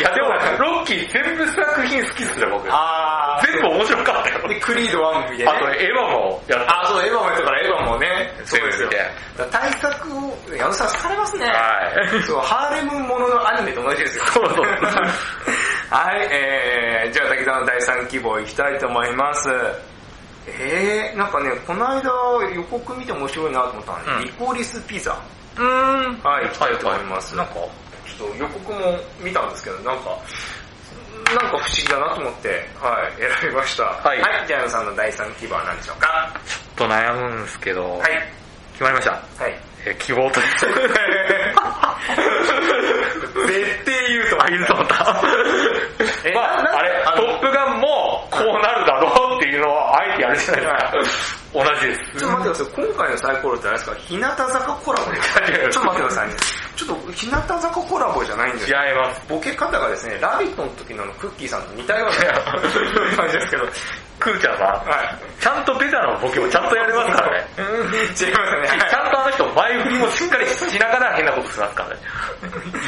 [0.01, 0.28] いや、でも、
[0.59, 2.68] ロッキー全部作品好きっすよ、僕。
[2.70, 4.49] あ全部面白かったよ。
[4.49, 5.51] で、クリード1見てね。
[5.51, 6.82] あとね、エヴァもやった。
[6.82, 8.32] あ、そう、エヴァもやったから、エヴァもね。
[8.45, 8.91] そうですよ。
[9.51, 11.47] 対策を、矢野さん好かれますね。
[11.47, 12.22] はい。
[12.22, 14.24] そう、ハーレムもののアニメと同じですよ。
[14.26, 14.66] そうそう
[15.89, 19.49] はい、えー、じゃあ滝沢の第3希望いきたいと思います。
[20.49, 22.11] えー、なんかね、この間
[22.55, 25.16] 予告見て面白いなと思ったので、うんリコリスピザ。
[25.57, 26.20] うーん。
[26.22, 27.37] はい、行きたいと思います。
[27.37, 27.68] なんか、ちょっ
[28.19, 30.11] と予告も見たんですけど、なんか、
[31.27, 33.85] なんか不思議だなと思って、はい、選びました。
[33.85, 36.31] はいはい、じゃあ矢野さんの第3希望は何でしょうか？
[36.77, 38.11] ちょっと悩むんですけど、はい、
[38.73, 39.11] 決まりました？
[39.12, 39.55] はい。
[39.87, 40.41] え希望と。
[43.47, 45.23] 絶対言うとあ、言うと思った。
[46.25, 50.59] えまあ、なあれ、トップガンもこうなるだろうっていうのをあえてやるじゃな
[50.89, 51.45] いですか。
[51.57, 52.20] 同じです。
[52.20, 53.96] ちょっと待ってください、今回のサイコロってあれですか？
[53.96, 55.16] 日向坂コラボで
[55.72, 56.34] ちょっと待ってくださいね。
[56.76, 58.76] ちょっと日向坂コラボじゃないんですよ。
[58.76, 59.26] 違います。
[59.26, 63.64] ボケ方がですね、ラビットの時のクッキーさんと似たような感じですけど。
[64.19, 65.43] クーちゃんさん、はい。
[65.43, 67.47] ちゃんとベタなボケもちゃんとやれますからね。
[67.59, 68.33] 違いますね。
[68.91, 71.97] ちゃんとあの人前振りもしっかりしながら 変なことしますからね。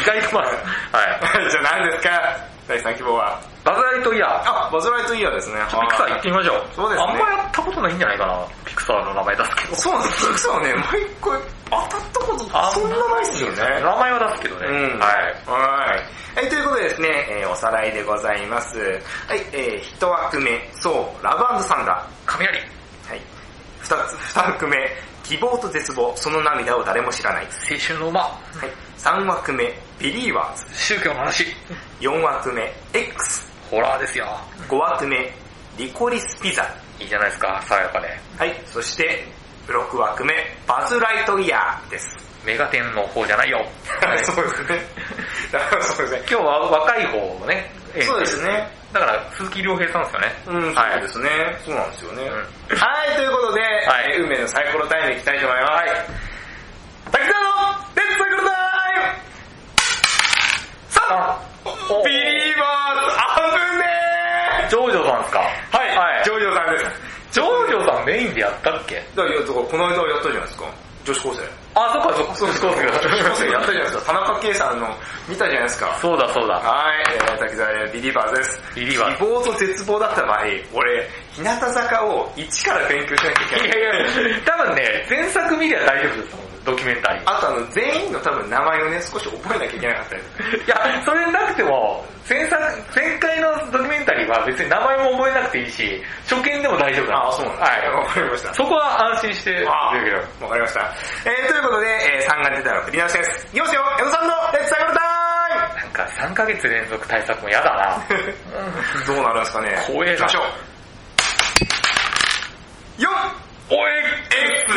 [0.02, 1.04] 意外とまあ、は
[1.44, 1.50] い。
[1.50, 2.36] じゃあ何ですか？
[2.68, 3.40] 第3希望は。
[3.64, 4.30] バズライトイヤー。
[4.44, 5.60] あ、バズライトイヤーですね。
[5.70, 6.62] ピクサー行ってみましょう。
[6.76, 8.38] そうですねあんまやったことないんじゃないかな。
[8.64, 9.76] ピクサーの名前出すけど。
[9.76, 10.26] そうなんです。
[10.26, 10.82] ピクサーね、毎
[11.22, 12.38] 回当たったこと
[12.72, 13.56] そんなないですよね。
[13.80, 14.66] 名前は出すけどね。
[14.66, 14.98] うん。
[14.98, 15.20] はい。
[15.46, 15.96] は
[16.36, 16.40] い。
[16.40, 18.78] はい、ということでですね、えーおさらいでございます。
[18.78, 22.06] はい、えー、一枠目、そう、ラブサンダー。
[22.26, 22.58] 雷。
[22.58, 23.20] はい。
[23.80, 24.76] 二つ、二枠目、
[25.24, 27.46] 希望と絶望、その涙を誰も知らない。
[27.70, 28.20] 青春の馬。
[28.20, 28.88] はい。
[28.96, 30.74] 三枠目、ビリーワーズ。
[30.74, 31.44] 宗教の話。
[32.00, 33.48] 四枠目、X。
[33.70, 34.26] ホラーですよ。
[34.68, 35.32] 五枠目、
[35.76, 36.62] リコリスピザ。
[36.98, 38.08] いいじゃないですか、爽やかで。
[38.38, 38.60] はい。
[38.66, 39.24] そして、
[39.72, 40.34] 六枠目、
[40.66, 42.16] バズライトイヤーです。
[42.44, 43.64] メガテンの方じゃないよ。
[44.24, 44.80] そうですね。
[45.82, 46.18] そうですね。
[46.30, 47.70] 今日は若い方をね。
[48.02, 48.66] そうですね。
[48.92, 50.34] だから、鈴木亮平さんですよね。
[50.46, 51.30] うん、はいそうですね。
[51.66, 52.22] そうなんですよね。
[52.24, 52.36] んは
[53.12, 55.70] い、ということで、はいえー運命のサイコロタイムいきたいと思います。
[55.72, 55.90] はい。
[57.12, 59.02] 滝沢のレッツサイコロタイム
[60.90, 65.40] さあおビリーバーズあぶねジョージョさんですか？
[65.72, 66.84] ーはい、はいジョージョさんです。
[67.30, 68.96] ジョージョさんメインでやったっけ？
[69.14, 70.64] だから、いやだからこの間やったじゃないですか。
[71.04, 71.42] 女子高生。
[71.74, 72.32] あ、そっかそっか。
[72.44, 74.12] 女子高生やったじゃないですか。
[74.12, 74.88] 田中圭さんの
[75.28, 75.96] 見たじゃないですか。
[76.00, 76.54] そうだそうだ。
[76.54, 78.60] はい、えー、滝沢ビリーバーズです。
[78.74, 80.40] ビリーバーズ希望と絶望だった場合、
[80.74, 83.78] 俺、日向坂を一から勉強しなきゃいけない。
[83.78, 87.22] いやいや、多分ね、前作見りゃ大丈夫ですもん、ドキュメンタリー。
[87.24, 90.64] あとあの、全員の多分名前をね、少し覚えなきゃいけなかったです。
[90.64, 92.60] いや、それなくても、前作、
[92.94, 97.42] 前回のドキュメンタリーは別に名前も覚えなくていいし、初見でも大丈夫なんです。
[97.42, 97.88] なんですはい。
[97.88, 98.54] わかりました。
[98.54, 100.16] そこは安心してあるけど。
[100.16, 100.92] ーわかりました。
[101.24, 103.46] えー、ということで、えー、3が出たら振り直しです。
[103.48, 105.08] いきますよ、江戸さんのレッツサイコロタ
[105.80, 108.16] なんか3ヶ月連続対策も嫌だな。
[108.16, 108.20] イ
[109.00, 110.44] ムどうなるんですかね 怖えな行きましょう。
[112.98, 113.08] 4!
[113.70, 113.90] おい
[114.28, 114.74] X!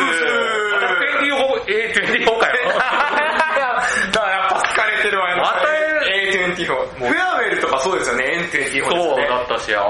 [0.72, 0.86] また
[1.24, 2.68] 24、A24 かよ。
[2.68, 5.36] だからやっぱ疲れてるわよ。
[5.38, 5.68] また
[6.06, 6.66] A24。
[6.98, 8.16] フェアウェルとかそうですよ
[8.82, 9.14] ね、 A24 ですね。
[9.14, 9.80] そうだったし、あ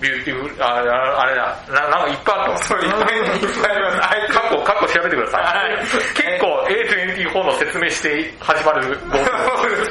[0.00, 2.64] ビューティフル、あああれだ、ななんかいっぱいあった。
[2.64, 3.30] そういっぱいいっ
[3.62, 5.44] ぱいありますはい過去、過去調べてください。
[5.44, 5.84] はい
[6.14, 9.44] 結構 A24 の説明して始まる動画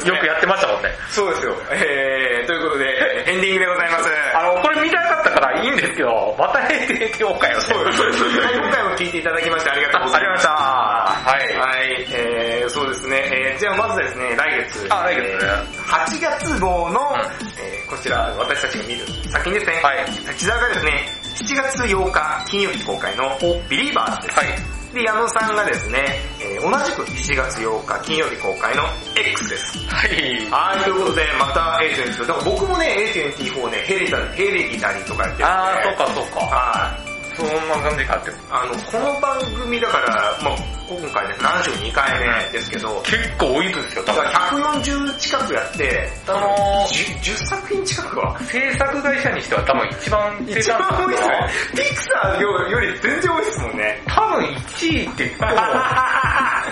[0.06, 0.90] よくやってましたもんね。
[1.10, 1.56] そうですよ。
[1.72, 4.10] えー、ということで、エンディングでございます。
[4.36, 7.62] あの、これ見たかったからいいんですけど、また A24 かよ。
[7.62, 10.50] そうで今回も聞いていただきましてありがとうございました。
[10.50, 13.30] はいはい、えー、そうですね。
[13.32, 14.88] えー、じゃあまずですね、来月。
[14.90, 17.20] あ来月ねえー8月号の、うん
[17.62, 19.74] えーこちら、私たちが見る作品ですね。
[19.84, 23.24] はい滝沢がですね、7月8日金曜日公開の
[23.68, 24.40] ビリーバーズです。
[24.40, 24.48] はい。
[24.94, 26.06] で、矢野さんがですね、
[26.40, 28.84] えー同じく7月8日金曜日公開の
[29.18, 29.78] X です。
[29.90, 30.48] はい。
[30.50, 32.28] はい、ということで、また A24。
[32.28, 35.44] だから僕もね、A24 ね、ヘレタヘレディタリーとかやってるんで。
[35.44, 36.40] あー、そうかそうか。
[36.46, 37.03] はい。
[37.36, 38.32] そんな感じかって。
[38.50, 40.56] あの、この番組だから、まあ
[40.88, 44.40] 今回ね、72回目ですけど、結構多いですよ、多分だか。
[44.40, 48.40] ら140近くやって、あのー 10, 10作品近くは？
[48.42, 51.50] 制作会社にしては多分一番一番多いですね。
[51.74, 54.02] ピクサーより全然多いですもんね。
[54.08, 55.52] 多分1位って言っても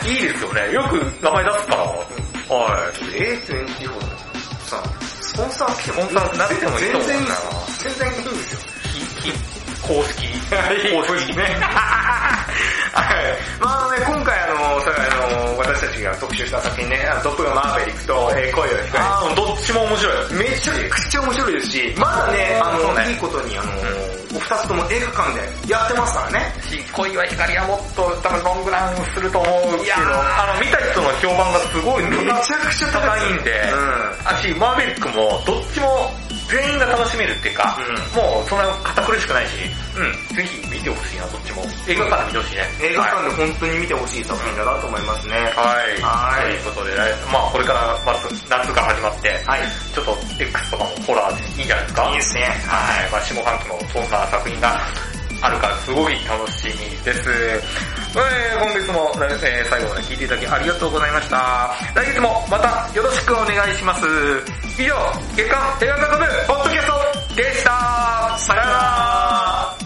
[0.05, 0.71] いいですよね。
[0.73, 1.81] よく名前出すから。
[1.83, 2.93] はい。
[3.15, 4.21] A24
[4.67, 7.25] さ、スポンサー来てもスポンサーなくてもいいと思うな全然。
[7.79, 8.61] 全然いいんですよ。
[9.81, 10.27] 公式。
[11.07, 11.43] 公式ね。
[12.93, 13.61] はい。
[13.61, 20.13] まああのね、今回あの、さあの、私たちが特集した作品ね、あのトップガンマーヴェリックと、えー恋を控あー、どっちも面白い。
[20.31, 23.71] えめちゃくちゃ面白いですし、まだね、あの、ねいいことに、あの、
[24.35, 26.53] お二つとも映画館でやってますからね。
[26.69, 34.15] し恋は光はもっと多分ロングランすると思うけど、あの、見た人の評判がすごいめちゃくちゃ高いんで、うん。
[34.25, 36.11] あし、マーベリックもどっちも
[36.51, 39.63] 全員が楽しめるっていうか、うもうそんな堅苦しくないし、
[39.95, 41.63] うん、ぜひ見てほしいな、どっちも。
[41.87, 42.67] 映画館で見てほしいね。
[42.81, 45.35] 映画館で本当に見てほしい作品だなと思いますね。
[45.55, 46.01] はい。
[46.03, 49.61] はいということで、来まあこれからまず夏が始まって、はい。
[49.95, 52.09] ちょっと X とかもホラーでいいんじゃないですか？
[52.09, 52.41] いいですね。
[52.67, 53.11] はい。
[53.11, 54.75] まあ下半期もそんな作品が
[55.41, 57.29] あるからすごい楽しみです。
[57.29, 61.73] えー、今月も、えー最後まで聞いていただきありがとうございました。
[61.95, 64.05] 来月もまたよろしくお願いします。
[64.77, 64.95] 以上、
[65.35, 66.87] 月刊映画学部ポッドキャス
[67.29, 68.37] トでした。
[68.37, 69.80] さよなら